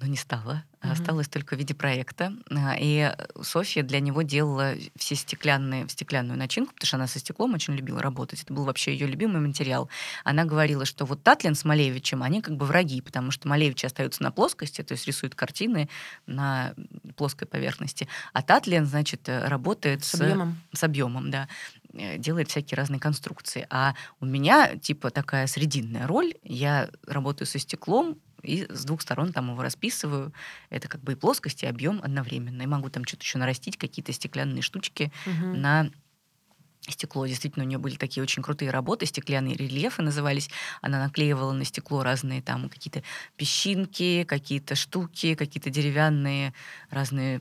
[0.00, 0.62] но не стало.
[0.82, 0.92] Мгм.
[0.92, 2.32] Осталось только в виде проекта.
[2.50, 3.10] А, И
[3.42, 8.02] Софья для него делала все стеклянные, стеклянную начинку, потому что она со стеклом очень любила
[8.02, 8.42] работать.
[8.42, 9.88] Это был вообще ее любимый материал.
[10.22, 14.22] Она говорила, что вот Татлин с Малевичем, они как бы враги, потому что Малевич остается
[14.22, 15.88] на плоскости, то есть рисует картины
[16.26, 16.74] на
[17.16, 20.60] плоской поверхности, а Татлин, значит, э, работает С объемом.
[20.72, 21.48] с объемом, да,
[21.94, 23.66] э, делает всякие разные конструкции.
[23.70, 26.34] А у меня типа такая срединная роль.
[26.42, 30.32] Я работаю со стеклом и с двух сторон там его расписываю.
[30.70, 32.62] Это как бы и плоскость, и объем одновременно.
[32.62, 35.60] И могу там что-то еще нарастить, какие-то стеклянные штучки Мгм.
[35.60, 35.90] на
[36.88, 37.26] стекло.
[37.26, 40.48] Действительно, у нее были такие очень крутые работы, стеклянные рельефы назывались.
[40.82, 43.02] Она наклеивала на стекло разные там какие-то
[43.36, 46.54] песчинки, какие-то штуки, какие-то деревянные
[46.90, 47.40] разные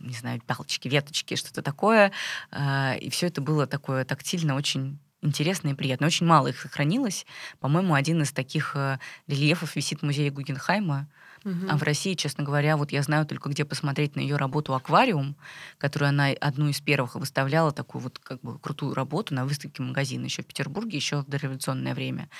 [0.00, 2.12] не знаю, палочки, веточки, что-то такое.
[2.50, 6.06] А, И все это было такое тактильно очень интересно и приятно.
[6.06, 7.26] Очень мало их сохранилось.
[7.60, 11.08] По-моему, один из таких э, рельефов висит в музее Гугенхайма.
[11.44, 11.68] Мгм.
[11.70, 15.36] А в России, честно говоря, вот я знаю только, где посмотреть на ее работу «Аквариум»,
[15.76, 20.24] которую она одну из первых выставляла, такую вот как бы крутую работу на выставке магазина
[20.24, 22.30] еще в Петербурге, еще в дореволюционное время.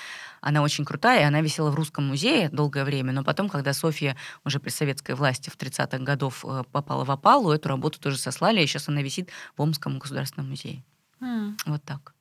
[0.40, 4.16] Она очень крутая, и она висела в Русском музее долгое время, но потом, когда Софья
[4.42, 8.62] уже при советской власти в 30-х годов э, попала в опалу, эту работу тоже сослали,
[8.62, 10.83] и сейчас она висит в Омском государственном музее.
[11.20, 11.59] М.
[11.66, 12.13] Вот так.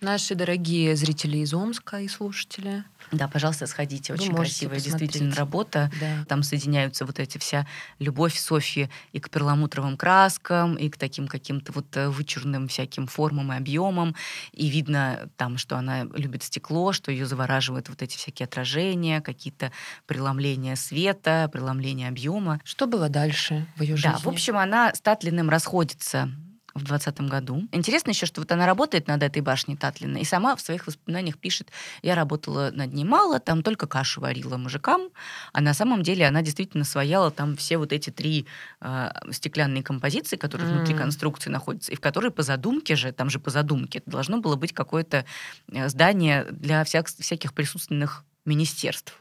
[0.00, 2.84] Наши дорогие зрители из Омска и слушатели.
[3.12, 4.14] Да, пожалуйста, сходите.
[4.14, 5.38] Очень красивая действительно посмотреть.
[5.38, 5.90] работа.
[6.00, 6.24] Да.
[6.26, 7.66] Там соединяются вот эти вся
[7.98, 13.52] любовь Софьи и к перламутровым краскам, и к таким каким-то вот э, вычурным всяким формам
[13.52, 14.14] и объемам.
[14.52, 19.70] И видно там, что она любит стекло, что ее завораживают вот эти всякие отражения, какие-то
[20.06, 22.58] преломления света, преломления объема.
[22.64, 24.12] Что было дальше в ее жизни?
[24.12, 26.30] Да, в общем, она с Татлиным расходится
[26.74, 27.66] в двадцатом году.
[27.72, 31.38] Интересно еще, что вот она работает над этой башней Татлина, и сама в своих воспоминаниях
[31.38, 31.70] пишет,
[32.02, 35.08] я работала над ней мало, там только кашу варила мужикам,
[35.52, 38.46] а на самом деле она действительно свояла там все вот эти три
[38.80, 40.98] э, стеклянные композиции, которые внутри М.
[40.98, 44.72] конструкции находятся, и в которые по задумке же, там же по задумке, должно было быть
[44.72, 45.24] какое-то
[45.72, 49.20] э, здание для всяк- всяких присутственных министерств.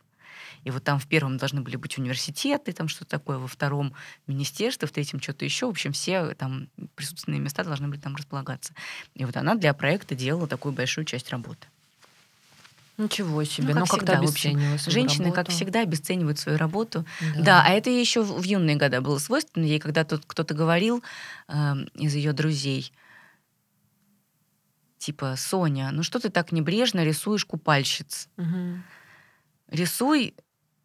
[0.64, 3.94] И вот там в первом должны были быть университеты, там что-то такое, во втором
[4.28, 5.66] министерство, в третьем что-то еще.
[5.68, 8.74] В общем, все там присутственные места должны были там располагаться.
[9.16, 11.68] И вот она для проекта делала такую большую часть работы.
[13.00, 13.74] Ничего себе.
[13.74, 15.52] Ну, Ну, как как-то всегда, свою Женщины, как работу.
[15.52, 17.06] всегда, обесценивают свою работу.
[17.36, 17.42] Да.
[17.42, 19.64] Да, а это ей еще в юные года было свойственно.
[19.64, 21.02] Ей когда тут кто-то говорил
[21.48, 22.92] э, из ее друзей,
[24.98, 28.28] типа, Соня, ну что ты так небрежно рисуешь купальщиц?
[28.36, 28.84] Мгм.
[29.70, 30.36] Рисуй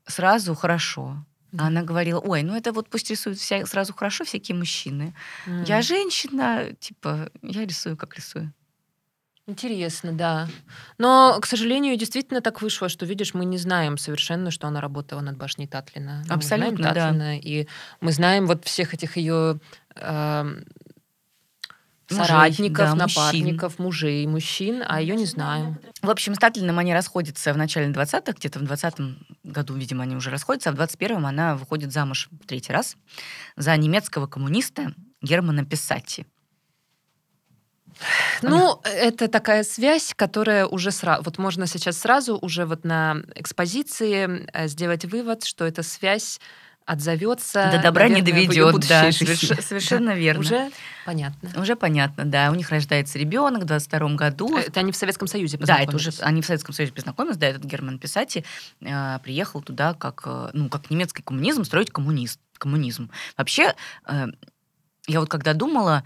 [0.07, 1.25] сразу хорошо.
[1.53, 1.65] Да.
[1.65, 5.15] А она говорила, ой, ну это вот пусть рисуют вся, сразу хорошо всякие мужчины.
[5.47, 5.83] Я М.
[5.83, 8.53] женщина, типа, я рисую, как рисую.
[9.47, 10.49] Интересно, да.
[10.97, 15.21] Но, к сожалению, действительно так вышло, что, видишь, мы не знаем совершенно, что она работала
[15.21, 16.23] над башней Татлина.
[16.23, 16.95] Ну, мы Абсолютно, знаем да.
[16.95, 17.69] Татлина, И
[18.01, 19.61] мы знаем вот всех этих ее
[22.11, 25.79] Мужей, соратников, да, напарников, мужей, мужчин, а ее не знаем.
[26.03, 30.15] В общем, с Татлиным они расходятся в начале 20-х, где-то в 20-м году, видимо, они
[30.15, 32.97] уже расходятся, а в 21-м она выходит замуж в третий раз
[33.57, 36.27] за немецкого коммуниста Германа Писати.
[38.43, 41.23] Ну, это такая связь, которая уже сразу...
[41.23, 46.41] Вот можно сейчас сразу уже вот на экспозиции э, сделать вывод, что эта связь
[46.87, 47.71] отзовется...
[47.73, 50.41] До добра не наверное, её доведет, да, соверш- совершенно Да, верно.
[50.41, 50.71] Уже
[51.07, 51.61] понятно.
[51.61, 52.51] Уже понятно, да.
[52.51, 54.57] У них рождается ребенок в 22 году.
[54.57, 56.21] Это они в Советском Союзе Да, это уже познакомились.
[56.21, 58.45] они в Советском Союзе познакомились, да, этот Герман Писати
[58.81, 63.11] э, приехал туда как, э, ну, как немецкий коммунизм строить коммунист, коммунизм.
[63.39, 63.75] Вообще,
[64.07, 64.27] э,
[65.07, 66.05] я вот когда думала,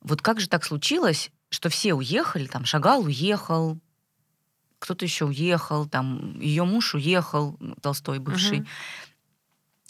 [0.00, 3.78] вот как же так случилось, что все уехали, там Шагал уехал,
[4.80, 8.60] кто-то еще уехал, там ее муж уехал, Толстой бывший.
[8.60, 8.68] Мгм.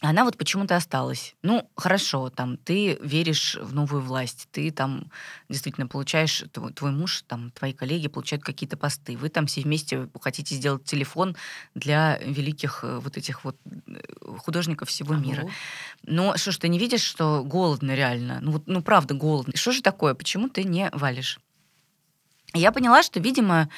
[0.01, 1.35] Она вот почему-то осталась.
[1.43, 5.11] Ну, хорошо, там, ты веришь в новую власть, ты там
[5.49, 10.09] действительно получаешь, твой, твой муж, там, твои коллеги получают какие-то посты, вы там все вместе
[10.21, 11.35] хотите сделать телефон
[11.75, 14.01] для великих э, вот этих вот э,
[14.39, 15.43] художников всего мира.
[15.43, 15.51] Ого.
[16.05, 18.39] Но что ж, ты не видишь, что голодно реально?
[18.41, 19.57] Ну, вот, ну правда, голодно.
[19.57, 20.15] Что же такое?
[20.15, 21.41] Почему ты не валишь?
[22.55, 23.69] Я поняла, что, видимо,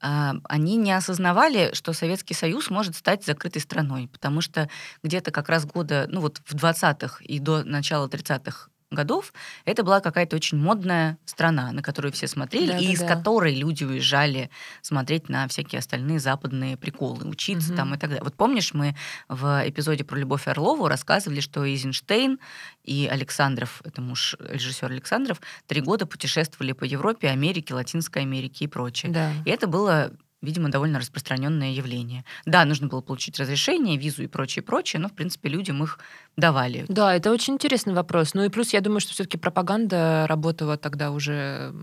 [0.00, 4.68] они не осознавали, что Советский Союз может стать закрытой страной, потому что
[5.02, 9.32] где-то как раз года, ну вот в 20-х и до начала 30-х годов
[9.64, 13.16] это была какая-то очень модная страна, на которую все смотрели, и из Да-да-да.
[13.16, 14.50] которой люди уезжали
[14.82, 17.76] смотреть на всякие остальные западные приколы, учиться Мгм.
[17.76, 18.24] там и так далее.
[18.24, 18.96] Вот помнишь, мы
[19.28, 22.38] в эпизоде про Любовь Орлову рассказывали, что Эйзенштейн
[22.84, 28.68] и Александров, это муж режиссер Александров, три года путешествовали по Европе, Америке, Латинской Америке и
[28.68, 29.12] прочее.
[29.12, 29.32] Да.
[29.44, 30.12] И это было
[30.42, 32.24] видимо, довольно распространенное явление.
[32.46, 35.98] Да, нужно было получить разрешение, визу и прочее, прочее, но, в принципе, людям их
[36.36, 36.84] давали.
[36.88, 38.34] Да, это очень интересный вопрос.
[38.34, 41.74] Ну и плюс, я думаю, что все-таки пропаганда работала тогда уже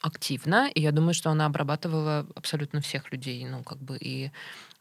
[0.00, 4.30] активно, и я думаю, что она обрабатывала абсолютно всех людей, ну, как бы и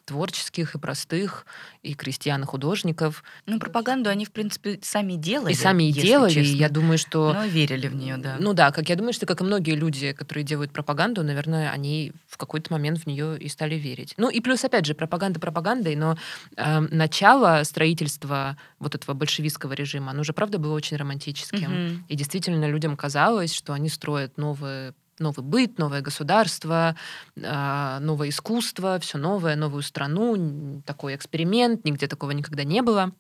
[0.05, 1.45] творческих и простых,
[1.81, 3.23] и крестьян, и художников.
[3.45, 5.53] Ну, пропаганду они, в принципе, сами делали.
[5.53, 6.53] И сами и делали, честно.
[6.53, 7.33] и я думаю, что...
[7.33, 8.37] Но верили в нее, да.
[8.39, 12.11] Ну да, как я думаю, что как и многие люди, которые делают пропаганду, наверное, они
[12.27, 14.13] в какой-то момент в нее и стали верить.
[14.17, 16.17] Ну и плюс, опять же, пропаганда пропагандой, но
[16.57, 21.71] э, начало строительства вот этого большевистского режима, оно же, правда, было очень романтическим.
[21.71, 21.97] Mm-hmm.
[22.09, 26.95] И действительно людям казалось, что они строят новые новый быт, новое государство,
[27.41, 33.11] а, новое искусство, все новое, новую страну, такой эксперимент, нигде такого никогда не было.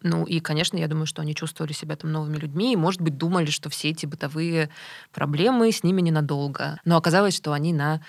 [0.00, 3.18] Ну и, конечно, я думаю, что они чувствовали себя там новыми людьми и, может быть,
[3.18, 4.70] думали, что все эти бытовые
[5.12, 6.80] проблемы с ними ненадолго.
[6.84, 8.00] Но оказалось, что они на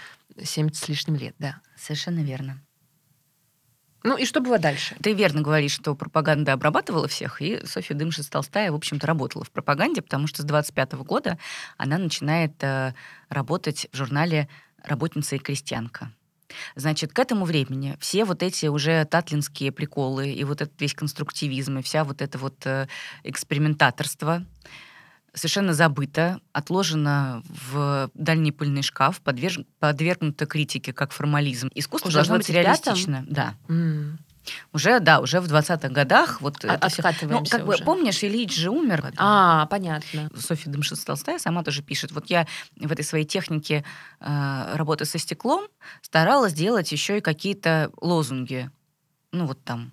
[0.42, 1.58] 70 с лишним лет, да.
[1.76, 2.62] Совершенно верно.
[4.04, 4.96] Ну и что было дальше?
[5.02, 10.02] Ты верно говоришь, что пропаганда обрабатывала всех, и Софья Дымшиц-Толстая, в общем-то, работала в пропаганде,
[10.02, 11.38] потому что с 25 года
[11.78, 12.94] она начинает э,
[13.30, 14.50] работать в журнале
[14.84, 16.12] «Работница и крестьянка».
[16.76, 21.80] Значит, к этому времени все вот эти уже татлинские приколы и вот этот весь конструктивизм
[21.80, 22.88] и вся вот это вот э,
[23.24, 24.46] экспериментаторство
[25.34, 29.60] совершенно забыто, отложено в дальний пыльный шкаф, подверж...
[29.80, 31.70] подвергнуто критике как формализм.
[31.74, 33.26] Искусство уже должно быть реалистично.
[33.28, 33.56] Да.
[33.68, 34.18] Mm.
[34.74, 36.42] Уже, да, уже в 20-х годах.
[36.42, 37.78] Вот а, откатываемся Ну, как уже.
[37.80, 39.14] бы, помнишь, Ильич же умер.
[39.18, 40.30] А, понятно.
[40.38, 42.12] Софья Дымшиц-Толстая сама тоже пишет.
[42.12, 43.86] Вот я в этой своей технике
[44.20, 45.68] э, работы со стеклом
[46.02, 48.70] старалась делать еще и какие-то лозунги.
[49.32, 49.92] Ну, вот там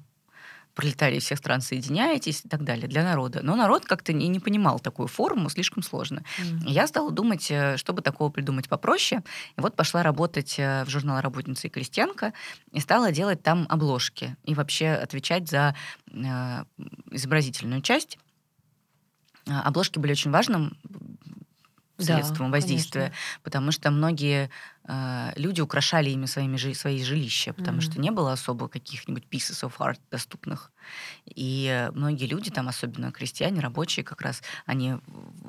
[0.80, 3.40] пролетарии всех стран соединяетесь и так далее для народа.
[3.42, 6.22] Но народ как-то не, не понимал такую форму, слишком сложно.
[6.38, 6.68] Mm-hmm.
[6.68, 9.22] И я стала думать, э, чтобы такого придумать попроще.
[9.58, 12.32] И вот пошла работать э, в журнал «Работница и крестьянка»
[12.72, 15.76] и стала делать там обложки и вообще отвечать за
[16.06, 16.64] э,
[17.10, 18.18] изобразительную часть.
[19.46, 20.78] А, обложки были очень важным
[21.98, 23.40] средством да, воздействия, конечно.
[23.42, 24.50] потому что многие
[25.36, 27.92] люди украшали ими своими, свои жилища, потому mm-hmm.
[27.92, 30.72] что не было особо каких-нибудь pieces of art доступных.
[31.26, 34.96] И многие люди, там особенно крестьяне, рабочие, как раз они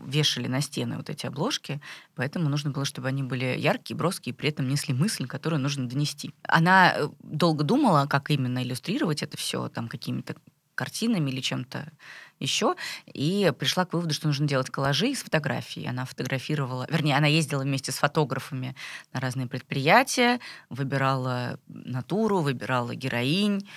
[0.05, 1.81] вешали на стены вот эти обложки,
[2.15, 5.87] поэтому нужно было, чтобы они были яркие, броские, и при этом несли мысль, которую нужно
[5.87, 6.33] донести.
[6.43, 10.35] Она э, долго думала, как именно иллюстрировать это все, там какими-то
[10.81, 11.91] картинами или чем-то
[12.39, 12.75] еще,
[13.05, 15.85] и пришла к выводу, что нужно делать коллажи из фотографий.
[15.85, 18.75] Она фотографировала, вернее, она ездила вместе с фотографами
[19.13, 23.69] на разные предприятия, выбирала натуру, выбирала героинь,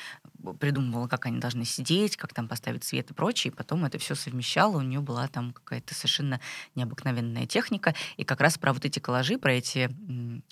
[0.53, 4.15] придумывала, как они должны сидеть, как там поставить свет и прочее, и потом это все
[4.15, 6.41] совмещала, у нее была там какая-то совершенно
[6.75, 9.91] необыкновенная техника, и как раз про вот эти коллажи, про эти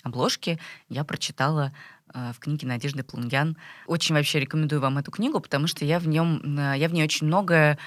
[0.03, 1.73] обложки я прочитала
[2.13, 3.57] э, в книге Надежды Плунгян.
[3.85, 7.03] Очень вообще рекомендую вам эту книгу, потому что я в нем, э, я в ней
[7.03, 7.77] очень многое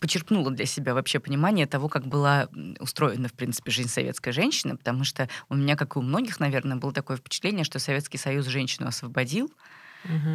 [0.00, 2.48] почерпнула для себя вообще понимание того, как была
[2.78, 6.76] устроена, в принципе, жизнь советской женщины, потому что у меня, как и у многих, наверное,
[6.76, 9.52] было такое впечатление, что Советский Союз женщину освободил,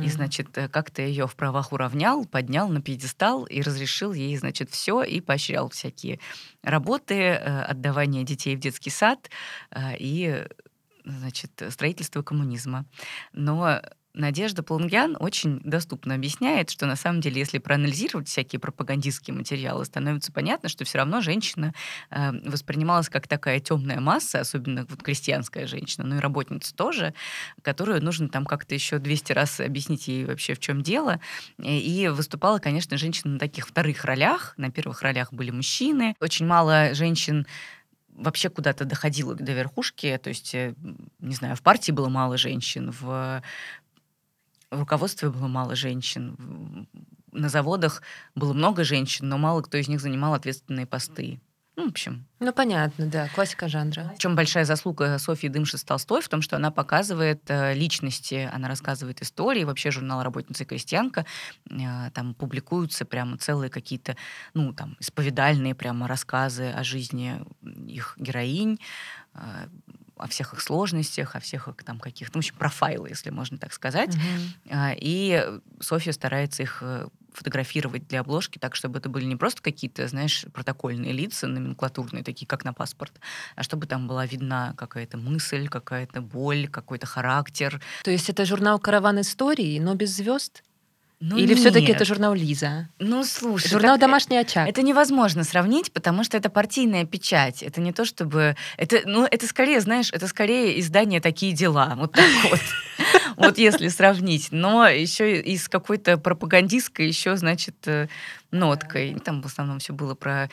[0.03, 4.69] И, значит, э, как-то ее в правах уравнял, поднял на пьедестал и разрешил ей, значит,
[4.71, 6.19] все и поощрял всякие
[6.63, 9.29] работы, э, отдавание детей в детский сад
[9.71, 10.45] э, и
[11.05, 12.85] значит, строительство коммунизма.
[13.33, 13.81] Но
[14.19, 20.31] Надежда Полунгян очень доступно объясняет, что на самом деле, если проанализировать всякие пропагандистские материалы, становится
[20.31, 21.73] понятно, что все равно женщина
[22.11, 27.13] э, воспринималась как такая темная масса, особенно вот крестьянская женщина, ну и работница тоже,
[27.61, 31.19] которую нужно там как-то еще 200 раз объяснить ей вообще, в чем дело.
[31.57, 34.53] И выступала, конечно, женщина на таких вторых ролях.
[34.57, 36.15] На первых ролях были мужчины.
[36.19, 37.47] Очень мало женщин
[38.19, 40.73] вообще куда-то доходило до верхушки, то есть, э,
[41.19, 43.41] не знаю, в партии было мало женщин, в
[44.71, 46.87] в руководстве было мало женщин.
[47.31, 48.01] На заводах
[48.35, 51.39] было много женщин, но мало кто из них занимал ответственные посты.
[51.79, 52.27] Ну, в общем.
[52.39, 54.11] Ну, понятно, да, классика жанра.
[54.13, 58.67] В чем большая заслуга Софьи Дымши Толстой в том, что она показывает э, личности, она
[58.67, 59.63] рассказывает истории.
[59.63, 61.25] Вообще журнал «Работница и крестьянка»
[61.69, 64.17] э, там публикуются прямо целые какие-то,
[64.53, 67.41] ну, там, исповедальные прямо рассказы о жизни
[67.87, 68.81] их героинь,
[69.35, 69.39] э,
[70.19, 73.57] о всех их сложностях, о всех их там каких-то, ну, в общем, профайлы, если можно
[73.57, 74.15] так сказать.
[74.15, 74.97] Mm-hmm.
[74.99, 75.45] И
[75.79, 80.45] Софья старается их э, фотографировать для обложки так, чтобы это были не просто какие-то, знаешь,
[80.53, 83.13] протокольные лица, номенклатурные, такие, как на паспорт,
[83.55, 87.81] а чтобы там была видна какая-то мысль, какая-то боль, какой-то характер.
[88.03, 90.63] То есть это журнал «Караван истории», но без звезд?
[91.21, 92.87] Ну, Или все-таки это журнал Лиза?
[92.97, 93.67] Ну, слушай.
[93.67, 94.69] Журнал так, «Домашний очаг».
[94.69, 97.61] Это невозможно сравнить, потому что это партийная печать.
[97.61, 98.55] Это не то, чтобы...
[98.77, 101.95] Это, ну, это скорее, знаешь, это скорее издание «Такие дела».
[101.97, 102.61] Вот так вот.
[103.35, 104.49] Вот если сравнить.
[104.51, 108.07] Но еще и с какой-то пропагандистской еще, значит, э,
[108.51, 109.15] ноткой.
[109.19, 110.49] Там в основном все было про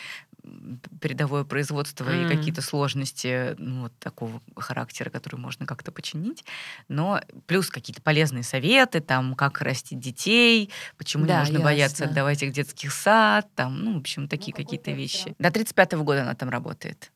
[1.01, 2.25] передовое производство mm.
[2.25, 6.45] и какие-то сложности ну, вот такого характера, которые можно как-то починить.
[6.89, 11.65] Но плюс какие-то полезные советы, там, как растить детей, почему да, не нужно ясно.
[11.65, 15.35] бояться отдавать их в детский сад, там, ну, в общем, такие ну, какие-то вещи.
[15.39, 17.13] До 35-го года она там работает.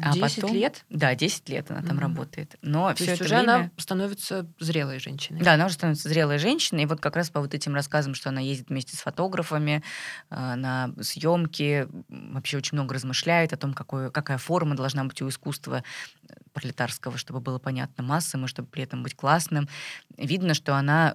[0.00, 0.84] А 10 потом, лет?
[0.88, 2.00] Да, 10 лет она там mm-hmm.
[2.00, 2.56] работает.
[2.62, 3.54] Но То все есть это уже время...
[3.54, 5.42] она становится зрелой женщиной.
[5.42, 6.84] Да, она уже становится зрелой женщиной.
[6.84, 9.82] И вот как раз по вот этим рассказам, что она ездит вместе с фотографами
[10.30, 15.28] э, на съемки, вообще очень много размышляет о том, какой, какая форма должна быть у
[15.28, 15.84] искусства
[16.22, 19.68] э, пролетарского, чтобы было понятно массам, и чтобы при этом быть классным.
[20.16, 21.14] Видно, что она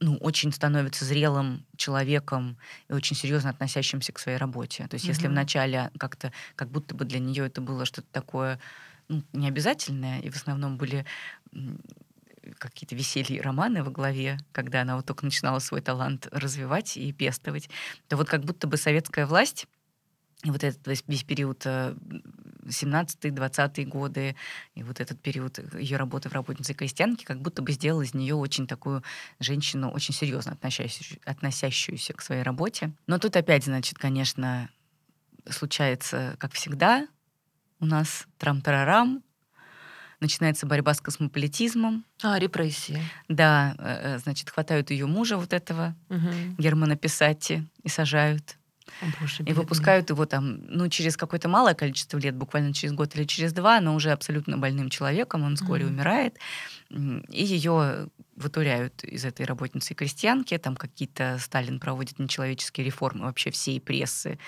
[0.00, 2.56] ну, очень становится зрелым человеком
[2.88, 4.88] и очень серьезно относящимся к своей работе.
[4.88, 5.08] То есть, mm-hmm.
[5.08, 8.58] если вначале как-то, как будто бы для нее это было что-то такое
[9.08, 11.04] ну, необязательное, и в основном были
[12.58, 17.12] какие-то веселья и романы во главе, когда она вот только начинала свой талант развивать и
[17.12, 17.68] пестовать,
[18.08, 19.66] то вот как будто бы советская власть
[20.44, 21.66] и вот этот весь, весь период
[22.70, 24.36] 17-20-е э, годы,
[24.74, 28.34] и вот этот период ее работы в работнице крестьянки, как будто бы сделал из нее
[28.34, 29.02] очень такую
[29.38, 32.92] женщину, очень серьезно относящуюся, относящуюся к своей работе.
[33.06, 34.70] Но тут опять, значит, конечно,
[35.48, 37.06] случается, как всегда,
[37.80, 39.22] у нас трам-тарарам,
[40.20, 42.04] начинается борьба с космополитизмом.
[42.22, 43.02] А, репрессии.
[43.28, 46.28] Да, э, э, значит, хватают ее мужа вот этого, угу.
[46.58, 48.58] Германа Писати, и сажают
[49.20, 53.24] Боже, и выпускают его там, ну, через какое-то малое количество лет, буквально через год или
[53.24, 55.88] через два, но уже абсолютно больным человеком, он вскоре mm-hmm.
[55.88, 56.38] умирает,
[56.90, 58.08] и ее
[58.40, 64.38] вытуряют из этой работницы крестьянки, там какие-то Сталин проводит нечеловеческие реформы вообще всей прессы,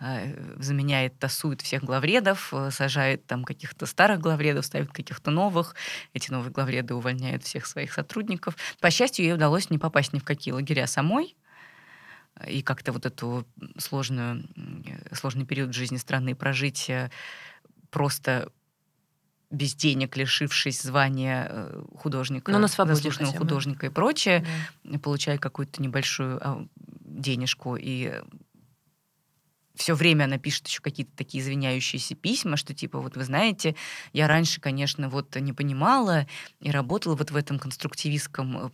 [0.00, 5.74] э, заменяет, тасует всех главредов, э, сажает там каких-то старых главредов, ставит каких-то новых,
[6.14, 8.56] эти новые главреды увольняют всех своих сотрудников.
[8.80, 11.36] По счастью, ей удалось не попасть ни в какие лагеря самой,
[12.46, 13.46] и как-то вот эту
[13.78, 14.44] сложную,
[15.12, 17.10] сложный период жизни страны прожить э,
[17.90, 18.50] просто
[19.50, 24.46] без денег, лишившись звания э, художника, Но на свободе заслуженного художника и прочее,
[24.82, 24.98] да.
[24.98, 26.66] получая какую-то небольшую а,
[27.04, 28.22] денежку и
[29.82, 33.74] все время она пишет еще какие-то такие извиняющиеся письма, что типа, вот вы знаете,
[34.12, 36.28] я раньше, конечно, вот не понимала
[36.60, 38.72] и работала вот в этом конструктивистском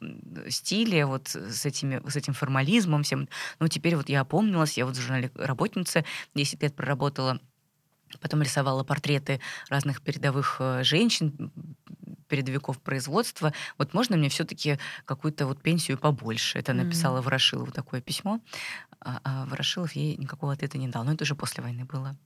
[0.51, 3.27] стиле, вот с, этими, с этим формализмом всем.
[3.59, 6.05] Но теперь вот я опомнилась, я вот в журнале работница
[6.35, 7.41] 10 лет проработала,
[8.21, 9.39] Потом рисовала портреты
[9.69, 11.53] разных передовых э, женщин,
[12.29, 13.53] передовиков производства.
[13.77, 16.59] Вот можно мне все-таки какую-то вот пенсию побольше?
[16.59, 17.23] Это написала mm-hmm.
[17.23, 18.41] Ворошилову такое письмо,
[19.09, 21.05] а, а Ворошилов ей никакого ответа не дал.
[21.05, 22.17] Но это уже после войны было.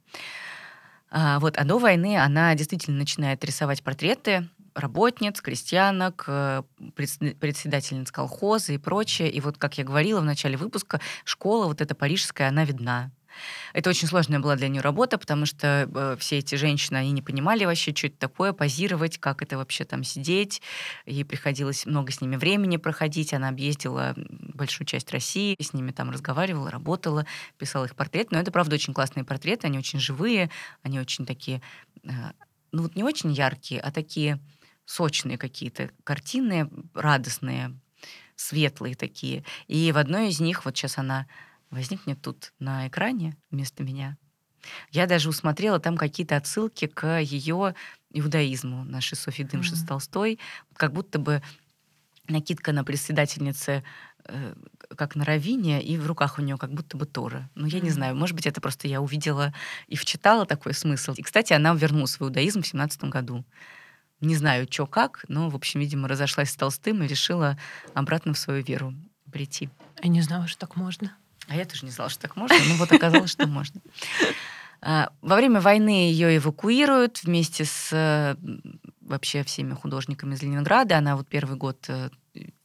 [1.10, 6.62] А, вот, а до войны она действительно начинает рисовать портреты работниц, крестьянок, э,
[6.96, 9.30] председательниц колхоза и прочее.
[9.30, 13.10] И вот, как я говорила в начале выпуска, школа вот эта парижская, она видна.
[13.72, 17.22] Это очень сложная была для нее работа, потому что э, все эти женщины, они не
[17.22, 20.62] понимали вообще, что это такое, позировать, как это вообще там сидеть.
[21.06, 23.34] Ей приходилось много с ними времени проходить.
[23.34, 27.26] Она объездила большую часть России, с ними там разговаривала, работала,
[27.58, 28.32] писала их портрет.
[28.32, 30.50] Но это, правда, очень классные портреты, они очень живые,
[30.82, 31.62] они очень такие,
[32.04, 32.10] э,
[32.72, 34.40] ну вот не очень яркие, а такие
[34.84, 37.78] сочные какие-то картины, радостные,
[38.36, 39.44] светлые такие.
[39.68, 41.26] И в одной из них, вот сейчас она
[41.72, 44.16] возникнет тут на экране вместо меня.
[44.92, 47.74] Я даже усмотрела там какие-то отсылки к ее
[48.12, 49.86] иудаизму нашей Софьи Дымши mm-hmm.
[49.88, 50.38] Толстой,
[50.76, 51.42] как будто бы
[52.28, 53.82] накидка на председательнице
[54.24, 54.54] э,
[54.96, 57.50] как на равине, и в руках у нее как будто бы Тора.
[57.56, 57.82] Ну, я mm-hmm.
[57.82, 59.52] не знаю, может быть, это просто я увидела
[59.88, 61.14] и вчитала такой смысл.
[61.16, 63.44] И, кстати, она вернула свой иудаизм в семнадцатом году.
[64.20, 67.58] Не знаю, что как, но, в общем, видимо, разошлась с Толстым и решила
[67.94, 68.94] обратно в свою веру
[69.32, 69.68] прийти.
[70.00, 71.16] Я не знала, что так можно.
[71.49, 73.80] А я тоже не знала, что так можно, но вот оказалось, что можно.
[74.84, 78.36] А, во время войны ее эвакуируют вместе с
[79.01, 80.99] вообще всеми художниками из Ленинграда.
[80.99, 82.11] Она вот первый год э,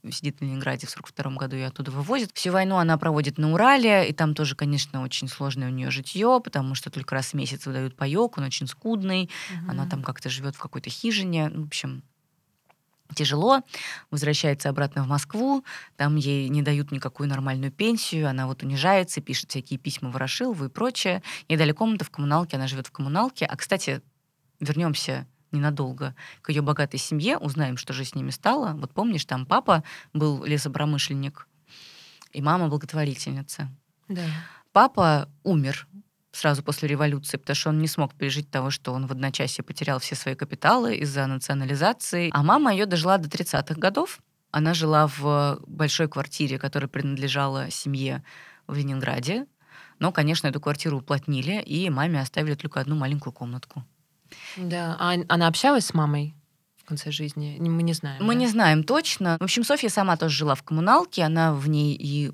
[0.09, 2.31] сидит в Ленинграде в 42 году и оттуда вывозят.
[2.33, 6.39] Всю войну она проводит на Урале, и там тоже, конечно, очень сложное у нее житье,
[6.43, 9.71] потому что только раз в месяц выдают паек, он очень скудный, угу.
[9.71, 11.49] она там как-то живет в какой-то хижине.
[11.49, 12.03] В общем,
[13.15, 13.61] тяжело,
[14.11, 15.63] возвращается обратно в Москву,
[15.95, 20.69] там ей не дают никакую нормальную пенсию, она вот унижается, пишет всякие письма Ворошилову и
[20.69, 21.23] прочее.
[21.47, 23.45] Ей дали комнату в коммуналке, она живет в коммуналке.
[23.45, 24.01] А, кстати,
[24.59, 28.73] вернемся ненадолго к ее богатой семье, узнаем, что же с ними стало.
[28.73, 29.83] Вот помнишь, там папа
[30.13, 31.47] был лесопромышленник,
[32.33, 33.69] и мама благотворительница.
[34.07, 34.25] Да.
[34.71, 35.87] Папа умер
[36.37, 39.99] сразу после революции, потому что он не смог пережить того, что он в одночасье потерял
[39.99, 42.29] все свои капиталы из-за национализации.
[42.33, 44.19] А мама ее дожила до 30-х годов.
[44.51, 48.23] Она жила в большой квартире, которая принадлежала семье
[48.67, 49.45] в Ленинграде.
[49.99, 53.83] Но, конечно, эту квартиру уплотнили, и маме оставили только одну маленькую комнатку.
[54.57, 54.95] Да.
[54.99, 56.33] А она общалась с мамой?
[56.77, 57.57] в конце жизни?
[57.59, 58.23] Мы не знаем.
[58.23, 58.39] Мы да?
[58.39, 59.35] не знаем точно.
[59.41, 61.23] В общем, Софья сама тоже жила в коммуналке.
[61.23, 62.31] Она в ней и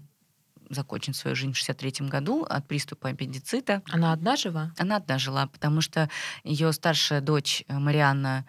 [0.69, 3.81] закончит свою жизнь в 63 году от приступа аппендицита.
[3.89, 4.73] Она одна жила?
[4.77, 6.09] Она одна жила, потому что
[6.43, 8.45] ее старшая дочь э, Марианна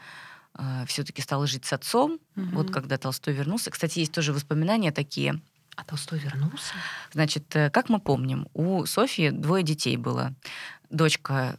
[0.57, 2.19] э, все-таки стала жить с отцом.
[2.35, 2.57] Мгм.
[2.57, 3.71] Вот когда Толстой вернулся.
[3.71, 5.41] Кстати, есть тоже воспоминания такие.
[5.77, 6.75] А Толстой вернулся?
[7.13, 10.35] Значит, э, как мы помним, у Софьи двое детей было.
[10.91, 11.59] Дочка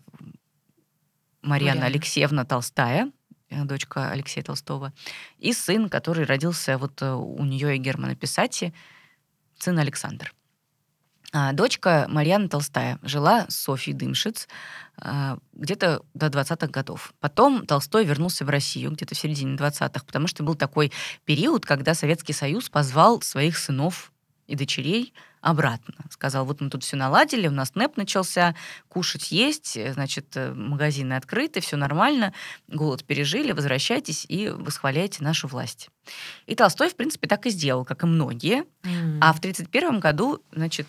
[1.41, 1.85] Марьяна Марьяна.
[1.85, 3.11] Алексеевна Толстая,
[3.49, 4.93] э, дочка Алексея Толстого,
[5.37, 8.73] и сын, который родился вот у нее и Германа Писати,
[9.57, 10.33] сын Александр.
[11.37, 14.47] А дочка Марьяна Толстая жила с Софьей Дымшиц
[14.95, 17.13] а, где-то до 20-х годов.
[17.19, 20.93] Потом Толстой вернулся в Россию где-то в середине 20-х, потому что был такой
[21.25, 24.13] период, когда Советский Союз позвал своих сынов
[24.47, 25.95] и дочерей обратно.
[26.09, 28.55] Сказал, вот мы тут все наладили, у нас НЭП начался,
[28.87, 32.31] кушать есть, значит, э, магазины открыты, все нормально,
[32.69, 35.89] голод пережили, возвращайтесь и восхваляйте нашу власть.
[36.45, 38.63] И Толстой, в принципе, так и сделал, как и многие.
[39.19, 40.87] А в 1931 году, значит,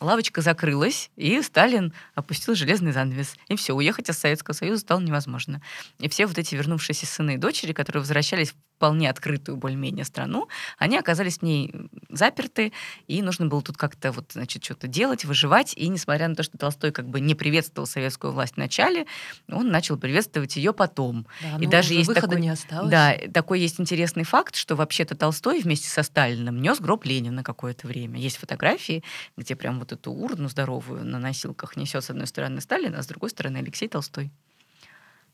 [0.00, 3.34] лавочка закрылась, и Сталин опустил железный занавес.
[3.48, 5.60] И все, уехать из Советского Союза стало невозможно.
[5.98, 10.48] И все вот эти вернувшиеся сыны и дочери, которые возвращались вполне открытую более-менее страну,
[10.78, 11.74] они оказались в ней
[12.08, 12.72] заперты,
[13.08, 15.74] и нужно было тут как-то вот, значит, что-то делать, выживать.
[15.74, 19.06] И несмотря на то, что Толстой как бы не приветствовал советскую власть в начале,
[19.50, 21.26] он начал приветствовать ее потом.
[21.42, 22.88] Да, и ну, даже есть такой, не осталось.
[22.88, 27.88] Да, такой есть интересный факт, что вообще-то Толстой вместе со Сталиным нес гроб Ленина какое-то
[27.88, 28.20] время.
[28.20, 29.02] Есть фотографии,
[29.36, 33.08] где прям вот эту урну здоровую на носилках несет с одной стороны Сталин, а с
[33.08, 34.30] другой стороны Алексей Толстой.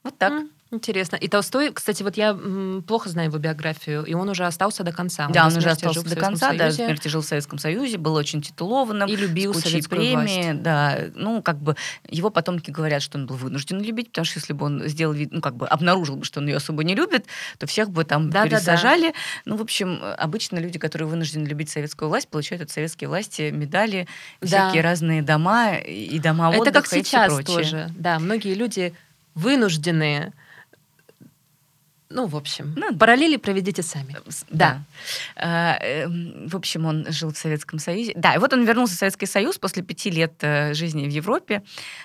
[0.05, 0.33] Вот так.
[0.71, 1.15] Интересно.
[1.15, 2.37] И Толстой, кстати, вот я
[2.89, 5.29] плохо знаю его биографию, и он уже остался до конца.
[5.29, 8.43] Да, до он уже остался до конца, Союзе смерти жил в Советском Союзе, был очень
[8.43, 9.09] титулованным.
[9.09, 10.63] И любил советскую премий, власть.
[10.63, 10.99] да.
[11.15, 11.77] Ну, как бы
[12.09, 15.29] его потомки говорят, что он был вынужден любить, потому что если бы он сделал вид,
[15.31, 17.25] ну, как бы обнаружил бы, что он ее особо не любит,
[17.59, 18.57] то всех бы там Да-да-да.
[18.59, 19.15] пересажали.
[19.45, 24.09] Ну, в общем, обычно люди, которые вынуждены любить советскую власть, получают от советской власти медали,
[24.41, 24.47] Да.
[24.71, 27.57] всякие разные дома и дома Это отдыха как и всё сейчас прочее.
[27.57, 27.91] тоже.
[27.97, 28.93] Да, многие люди
[29.35, 30.33] вынуждены
[32.11, 34.17] ну, в общем, Ну, параллели проведите сами.
[34.29, 34.85] С- Да.
[35.35, 38.13] А, эм, В общем, он жил в Советском Союзе.
[38.15, 41.63] Да, и вот он вернулся в Советский Союз после пяти лет э, жизни в Европе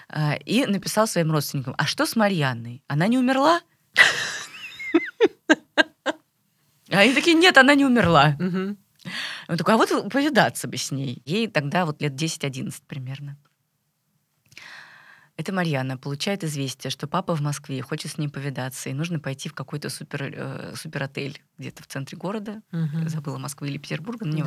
[0.09, 2.82] э, и написал своим родственникам, а что с Марьяной?
[2.88, 3.61] Она не умерла?
[6.91, 8.36] А они такие, нет, она не умерла.
[9.47, 11.21] Он такой, а вот повидаться бы с ней.
[11.25, 13.38] Ей тогда вот лет 10-11 примерно.
[15.39, 19.47] Это Марьяна получает известие, что папа в Москве хочет с ней повидаться, и нужно пойти
[19.47, 22.61] в какой-то супер, э, суперотель где-то в центре города.
[22.73, 23.07] Мгм.
[23.07, 24.43] Забыла Москвы или Петербурга, но Да.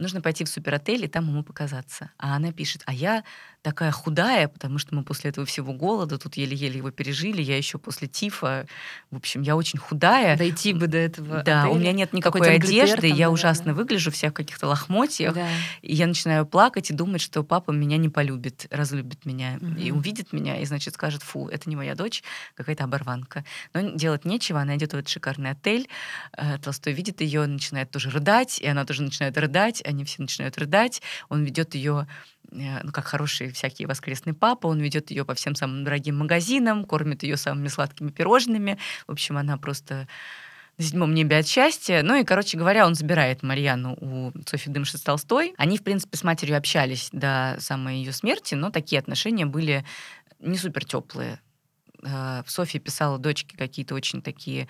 [0.00, 2.10] Нужно пойти в суперотель и там ему показаться.
[2.18, 3.22] А она пишет, а я
[3.62, 7.76] такая худая, потому что мы после этого всего голода тут еле-еле его пережили, я еще
[7.78, 8.66] после тифа,
[9.10, 10.38] в общем, я очень худая.
[10.38, 11.78] Дойти бы до этого Да, у отеля.
[11.80, 13.28] меня нет никакой одежды, там, я наверное.
[13.28, 15.34] ужасно выгляжу, вся в каких-то лохмотьях.
[15.34, 15.46] Да.
[15.82, 19.56] И я начинаю плакать и думать, что папа меня не полюбит, разлюбит меня.
[19.78, 19.98] И Мгм.
[19.98, 22.22] увидит меня, и, значит, скажет, фу, это не моя дочь,
[22.54, 23.44] какая-то оборванка.
[23.74, 25.86] Но делать нечего, она идет в этот шикарный отель.
[26.36, 30.56] Э, Толстой видит ее, начинает тоже рыдать, и она тоже начинает рыдать, они все начинают
[30.58, 31.02] рыдать.
[31.28, 32.06] Он ведет ее
[32.50, 36.84] э, ну, как хороший всякий воскресный папа, он ведет ее по всем самым дорогим магазинам,
[36.84, 38.78] кормит ее самыми сладкими пирожными.
[39.06, 40.08] В общем, она просто
[40.78, 42.02] на седьмом небе от счастья.
[42.02, 45.54] Ну и, короче говоря, он забирает Марьяну у Софьи Дымшиц Толстой.
[45.58, 49.84] Они, в принципе, с матерью общались до самой ее смерти, но такие отношения были
[50.38, 51.40] не супер теплые.
[52.46, 54.68] Софья писала дочке какие-то очень такие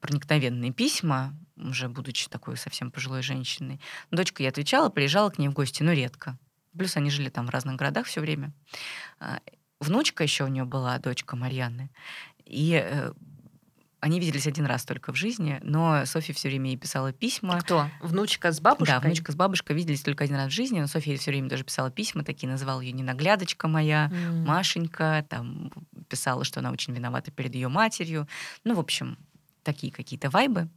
[0.00, 3.80] проникновенные письма, уже будучи такой совсем пожилой женщиной.
[4.10, 6.38] Дочка ей отвечала, приезжала к ней в гости, но редко.
[6.76, 8.52] Плюс они жили там в разных городах все время.
[9.18, 9.40] А,
[9.80, 11.90] Внучка еще у нее была, дочка Марьяны.
[12.44, 13.12] И э,
[14.00, 17.60] они виделись один раз только в жизни, но Софья все время ей писала письма.
[17.60, 17.88] Кто?
[18.00, 18.94] Внучка с бабушкой?
[18.94, 21.64] Да, внучка с бабушкой виделись только один раз в жизни, но Софья все время тоже
[21.64, 24.44] писала письма, такие называла ее ненаглядочка моя, М.
[24.44, 25.70] Машенька, там
[26.08, 28.26] писала, что она очень виновата перед ее матерью.
[28.64, 29.18] Ну, в общем,
[29.62, 30.70] такие какие-то вайбы.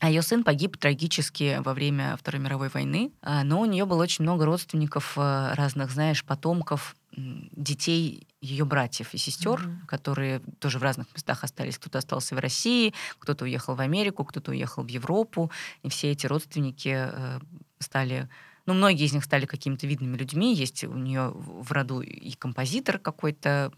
[0.00, 4.02] А ее сын погиб трагически во время Второй мировой войны, а, но у нее было
[4.02, 9.86] очень много родственников э, разных, знаешь, потомков детей ее братьев и сестер, mm-hmm.
[9.86, 11.78] которые тоже в разных местах остались.
[11.78, 15.50] Кто-то остался в России, кто-то уехал в Америку, кто-то уехал в Европу.
[15.82, 17.40] И все эти родственники э,
[17.78, 18.28] стали
[18.66, 20.52] ну, многие из них стали какими-то видными людьми.
[20.54, 23.72] Есть у нее в роду и композитор какой-то,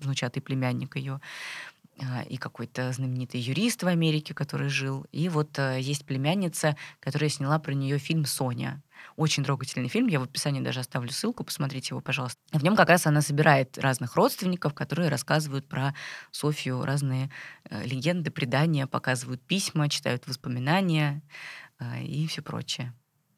[0.00, 1.20] внучатый племянник ее.
[2.04, 5.06] А, и какой-то знаменитый юрист в Америке, который жил.
[5.12, 8.82] И вот э, есть племянница, которая сняла про нее фильм «Соня».
[9.16, 10.06] Очень трогательный фильм.
[10.06, 12.40] Я в описании даже оставлю ссылку, посмотрите его, пожалуйста.
[12.52, 15.94] В нем как раз она собирает разных родственников, которые рассказывают про
[16.30, 17.30] Софью разные
[17.68, 21.22] э, легенды, предания, показывают письма, читают воспоминания
[21.78, 22.92] э, и все прочее.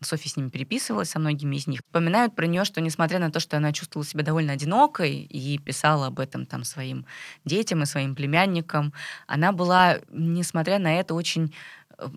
[0.06, 1.80] Софья с ними переписывалась, со многими из них.
[1.86, 6.06] Вспоминают про нее, что несмотря на то, что она чувствовала себя довольно одинокой и писала
[6.06, 7.06] об этом там своим
[7.44, 8.92] детям и своим племянникам,
[9.26, 11.54] она была, несмотря на это, очень
[11.98, 12.08] э,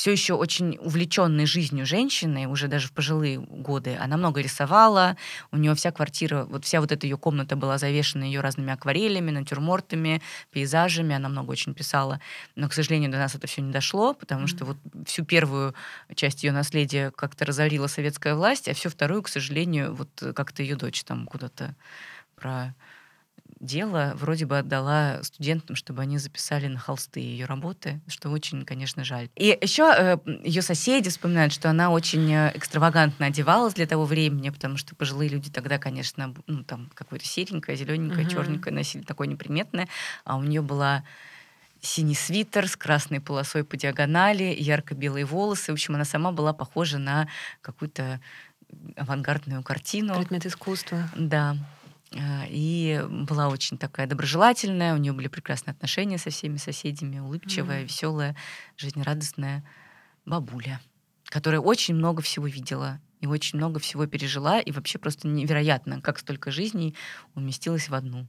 [0.00, 3.98] все еще очень увлеченной жизнью женщины, уже даже в пожилые годы.
[4.00, 5.18] Она много рисовала,
[5.52, 9.30] у нее вся квартира, вот вся вот эта ее комната была завешена ее разными акварелями,
[9.30, 10.22] натюрмортами,
[10.52, 12.18] пейзажами, она много очень писала.
[12.56, 14.46] Но, к сожалению, до нас это все не дошло, потому mm-hmm.
[14.46, 15.74] что вот всю первую
[16.14, 20.76] часть ее наследия как-то разорила советская власть, а всю вторую, к сожалению, вот как-то ее
[20.76, 21.76] дочь там куда-то
[22.36, 22.74] про
[23.60, 29.04] дело вроде бы отдала студентам, чтобы они записали на холсты ее работы, что очень, конечно,
[29.04, 29.28] жаль.
[29.36, 34.48] И еще э, ее соседи вспоминают, что она очень э, экстравагантно одевалась для того времени,
[34.48, 38.32] потому что пожилые люди тогда, конечно, ну, там какое-то серенькое, зелененькое, угу.
[38.32, 39.88] черненькое носили такое неприметное,
[40.24, 41.04] а у нее была
[41.82, 45.70] синий свитер с красной полосой по диагонали, ярко-белые волосы.
[45.70, 47.28] В общем, она сама была похожа на
[47.60, 48.20] какую-то
[48.96, 50.14] авангардную картину.
[50.14, 51.08] Предмет искусства.
[51.16, 51.56] Да.
[52.16, 57.82] А, и была очень такая доброжелательная, у нее были прекрасные отношения со всеми соседями, улыбчивая,
[57.82, 57.84] mm-hmm.
[57.84, 58.36] веселая,
[58.76, 59.64] жизнерадостная
[60.24, 60.80] бабуля,
[61.26, 66.18] которая очень много всего видела и очень много всего пережила, и вообще просто невероятно, как
[66.18, 66.96] столько жизней
[67.34, 68.26] уместилось в одну.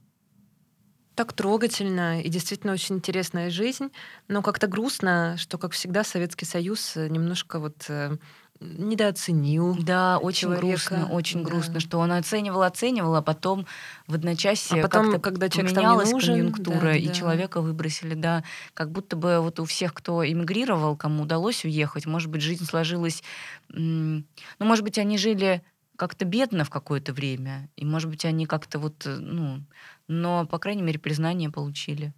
[1.15, 3.89] Так трогательно и действительно очень интересная жизнь,
[4.27, 8.17] но как-то грустно, что, как всегда, Советский Союз немножко вот э,
[8.61, 9.75] недооценил.
[9.75, 10.67] Да, очень человека.
[10.67, 11.49] грустно, очень да.
[11.49, 13.65] грустно, что он оценивал, оценивал, а потом
[14.07, 17.13] в одночасье а потом, когда человек поменялась нужен, конъюнктура, да, и да.
[17.13, 18.43] человека выбросили, да,
[18.73, 23.23] как будто бы вот у всех, кто эмигрировал, кому удалось уехать, может быть, жизнь сложилась,
[23.69, 24.23] ну,
[24.59, 25.63] может быть, они жили
[25.95, 29.63] как-то бедно в какое-то время, и, может быть, они как-то вот, э, ну,
[30.07, 32.13] но, по крайней мере, признание получили.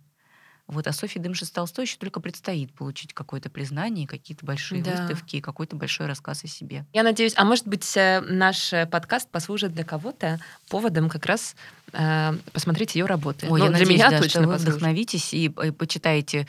[0.68, 4.91] Вот, а Софье Дымши-Толстой еще только предстоит получить какое-то признание, какие-то большие да.
[4.91, 6.86] выставки, какой-то большой рассказ о себе.
[6.93, 10.39] Я надеюсь, а может быть, э, наш э, подкаст послужит для кого-то
[10.70, 11.55] поводом как раз
[11.91, 13.47] э, посмотреть ее работы.
[13.49, 16.47] Ой, ну, я для надеюсь, меня да, точно что вы вдохновитесь и, и почитаете Э,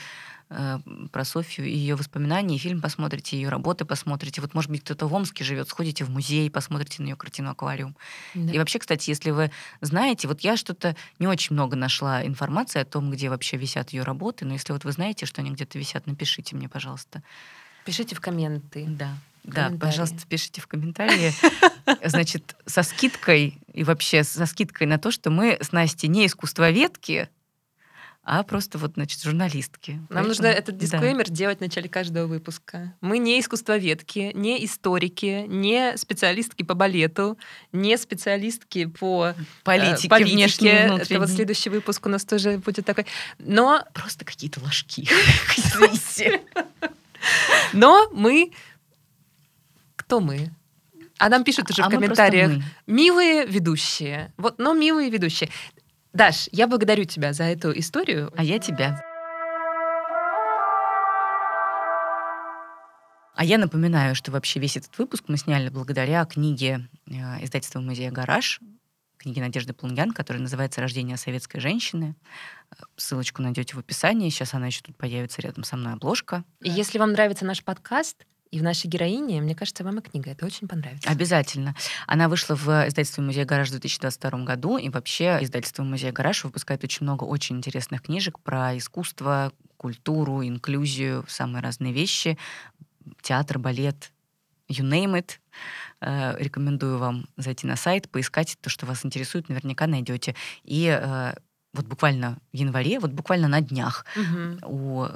[0.49, 4.41] про Софью и ее воспоминания, и фильм посмотрите, ее работы посмотрите.
[4.41, 7.97] Вот, может быть, кто-то в Омске живет, сходите в музей, посмотрите на ее картину «Аквариум».
[8.35, 8.53] Да.
[8.53, 12.85] И вообще, кстати, если вы знаете, вот я что-то не очень много нашла информации о
[12.85, 16.07] том, где вообще висят ее работы, но если вот вы знаете, что они где-то висят,
[16.07, 17.23] напишите мне, пожалуйста.
[17.85, 18.87] Пишите в комменты.
[18.89, 19.17] Да.
[19.45, 21.33] Да, пожалуйста, пишите в комментарии.
[22.05, 27.29] Значит, со скидкой и вообще со скидкой на то, что мы с Настей не искусствоведки,
[28.25, 29.93] а просто вот, значит, журналистки.
[29.93, 31.35] Нам Поэтому, нужно этот дисклеймер да.
[31.35, 32.95] делать в начале каждого выпуска.
[33.03, 37.39] Мы не искусствоведки, не историки, не специалистки по балету,
[37.73, 40.35] не специалистки по политике, э, политике.
[40.35, 43.05] внешней Это вот следующий выпуск у нас тоже будет такой.
[43.39, 43.85] Но...
[43.93, 45.07] Просто какие-то ложки.
[47.75, 48.53] Но мы...
[49.97, 50.51] Кто мы?
[51.19, 54.33] А нам пишут уже а в комментариях, милые ведущие.
[54.37, 55.49] Вот, но милые ведущие.
[56.15, 58.33] Даш, я благодарю тебя за эту историю.
[58.37, 59.03] А я тебя.
[63.35, 67.13] А я напоминаю, что вообще весь этот выпуск мы сняли благодаря книге э,
[67.43, 68.61] издательства музея «Гараж»,
[69.17, 72.15] книги Надежды Плунгян, которая называется «Рождение советской женщины».
[72.97, 74.31] Ссылочку найдете в описании.
[74.31, 76.45] Сейчас она еще тут появится рядом со мной обложка.
[76.61, 80.31] И если вам нравится наш подкаст, и в нашей героине, мне кажется, вам и книга
[80.31, 81.11] это очень понравится.
[81.11, 81.75] Обязательно.
[82.07, 86.85] Она вышла в издательстве «Музей Гараж» в 2022 году, и вообще издательство «Музей Гараж» выпускает
[86.85, 92.39] очень много очень интересных книжек про искусство, культуру, инклюзию, самые разные вещи,
[93.23, 94.13] театр, балет,
[94.69, 95.33] you name it.
[96.01, 100.37] Э, рекомендую вам зайти на сайт, поискать то, что вас интересует, наверняка найдете.
[100.63, 101.35] И э,
[101.73, 104.59] вот буквально в январе, вот буквально на днях угу.
[104.63, 105.09] у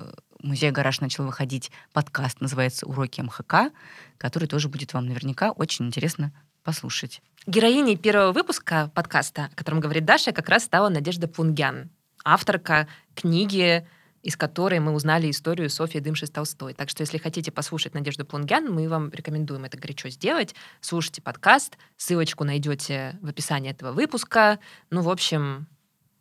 [0.42, 3.72] музея «Гараж» начал выходить подкаст, называется «Уроки МХК»,
[4.18, 6.32] который тоже будет вам наверняка очень интересно
[6.62, 7.22] послушать.
[7.46, 11.90] Героиней первого выпуска подкаста, о котором говорит Даша, как раз стала Надежда Пунгян,
[12.24, 13.86] авторка книги
[14.22, 16.74] из которой мы узнали историю Софьи Дымши-Толстой.
[16.74, 20.54] Так что, если хотите послушать Надежду Плунгян, мы вам рекомендуем это горячо сделать.
[20.80, 24.58] Слушайте подкаст, ссылочку найдете в описании этого выпуска.
[24.90, 25.66] Ну, в общем,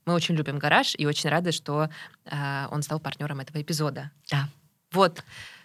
[0.08, 1.90] мы очень любим гараж и очень рады, что
[2.26, 4.12] э, он стал партнером этого эпизода.
[4.32, 4.50] Да.
[4.92, 5.24] Вот.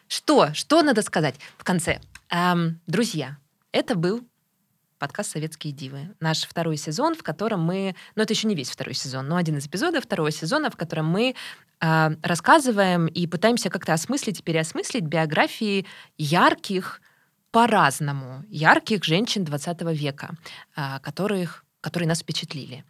[0.08, 0.52] Что?
[0.52, 2.00] Что надо сказать в конце?
[2.28, 3.38] Эм, друзья,
[3.70, 4.26] это был
[4.98, 6.10] подкаст «Советские дивы».
[6.20, 7.94] Наш второй сезон, в котором мы...
[8.14, 11.06] Ну, это еще не весь второй сезон, но один из эпизодов второго сезона, в котором
[11.06, 11.34] мы
[11.80, 15.86] э, рассказываем и пытаемся как-то осмыслить и переосмыслить биографии
[16.18, 17.00] ярких,
[17.52, 20.30] по-разному, ярких женщин 20 века,
[20.74, 22.84] э, которых, которые нас впечатлили.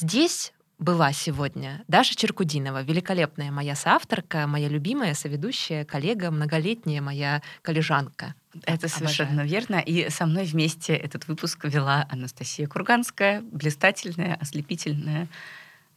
[0.00, 8.34] Здесь была сегодня Даша Черкудинова, великолепная моя соавторка, моя любимая соведущая, коллега, многолетняя моя коллежанка.
[8.64, 9.48] Это совершенно Обожаю.
[9.48, 9.76] верно.
[9.76, 15.28] И со мной вместе этот выпуск вела Анастасия Курганская, блистательная, ослепительная,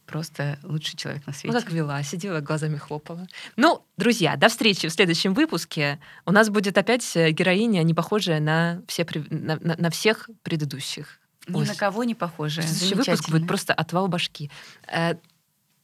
[0.06, 1.56] просто лучший человек на свете.
[1.56, 3.26] Ну, как вела, сидела, глазами хлопала.
[3.56, 6.00] Ну, друзья, до встречи в следующем выпуске.
[6.24, 11.20] У нас будет опять героиня, не похожая на, все, на, на, на всех предыдущих.
[11.48, 11.66] Ни Ой.
[11.66, 12.62] на кого не похоже.
[12.62, 14.52] Следующий выпуск будет просто отвал башки.
[14.88, 15.16] Э,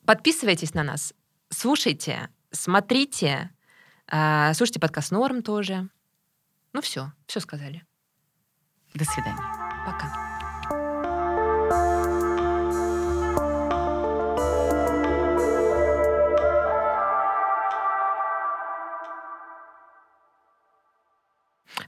[0.05, 1.13] подписывайтесь на нас,
[1.49, 3.49] слушайте, смотрите,
[4.11, 5.89] э, слушайте подкаст Норм тоже.
[6.73, 7.85] Ну все, все сказали.
[8.93, 9.41] До свидания.
[9.85, 10.22] Пока.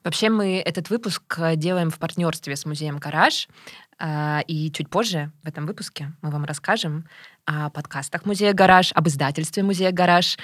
[0.06, 3.49] Вообще мы этот выпуск э, делаем в партнерстве с музеем «Гараж».
[3.97, 7.08] А, и чуть позже в этом выпуске мы вам расскажем
[7.45, 10.38] о подкастах музея «Гараж», об издательстве музея «Гараж».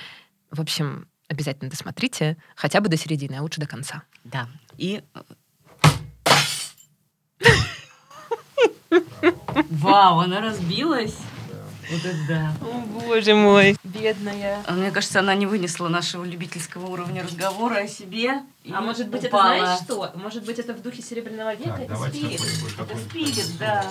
[0.50, 4.02] В общем, обязательно досмотрите хотя бы до середины, а лучше до конца.
[4.24, 4.48] Да.
[4.78, 5.04] И...
[9.70, 11.18] Вау, она разбилась.
[11.92, 12.54] Вот это да.
[12.62, 13.76] О, боже мой.
[13.84, 14.64] Бедная.
[14.66, 18.44] А мне кажется, она не вынесла нашего любительского уровня разговора о себе.
[18.72, 19.54] А может быть, упала.
[19.54, 20.12] это знаешь что?
[20.16, 21.72] Может быть, это в духе Серебряного века?
[21.72, 22.42] Так, это спирит.
[22.80, 23.86] Это спирит, да.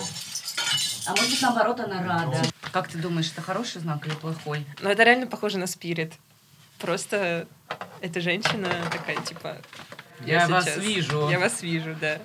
[1.05, 2.41] А может быть, наоборот, она рада.
[2.71, 4.65] Как ты думаешь, это хороший знак или плохой?
[4.81, 6.13] Ну, это реально похоже на спирит.
[6.79, 7.47] Просто
[8.01, 9.57] эта женщина такая, типа...
[10.25, 11.29] Я, я вас вижу.
[11.29, 12.19] Я вас вижу, да.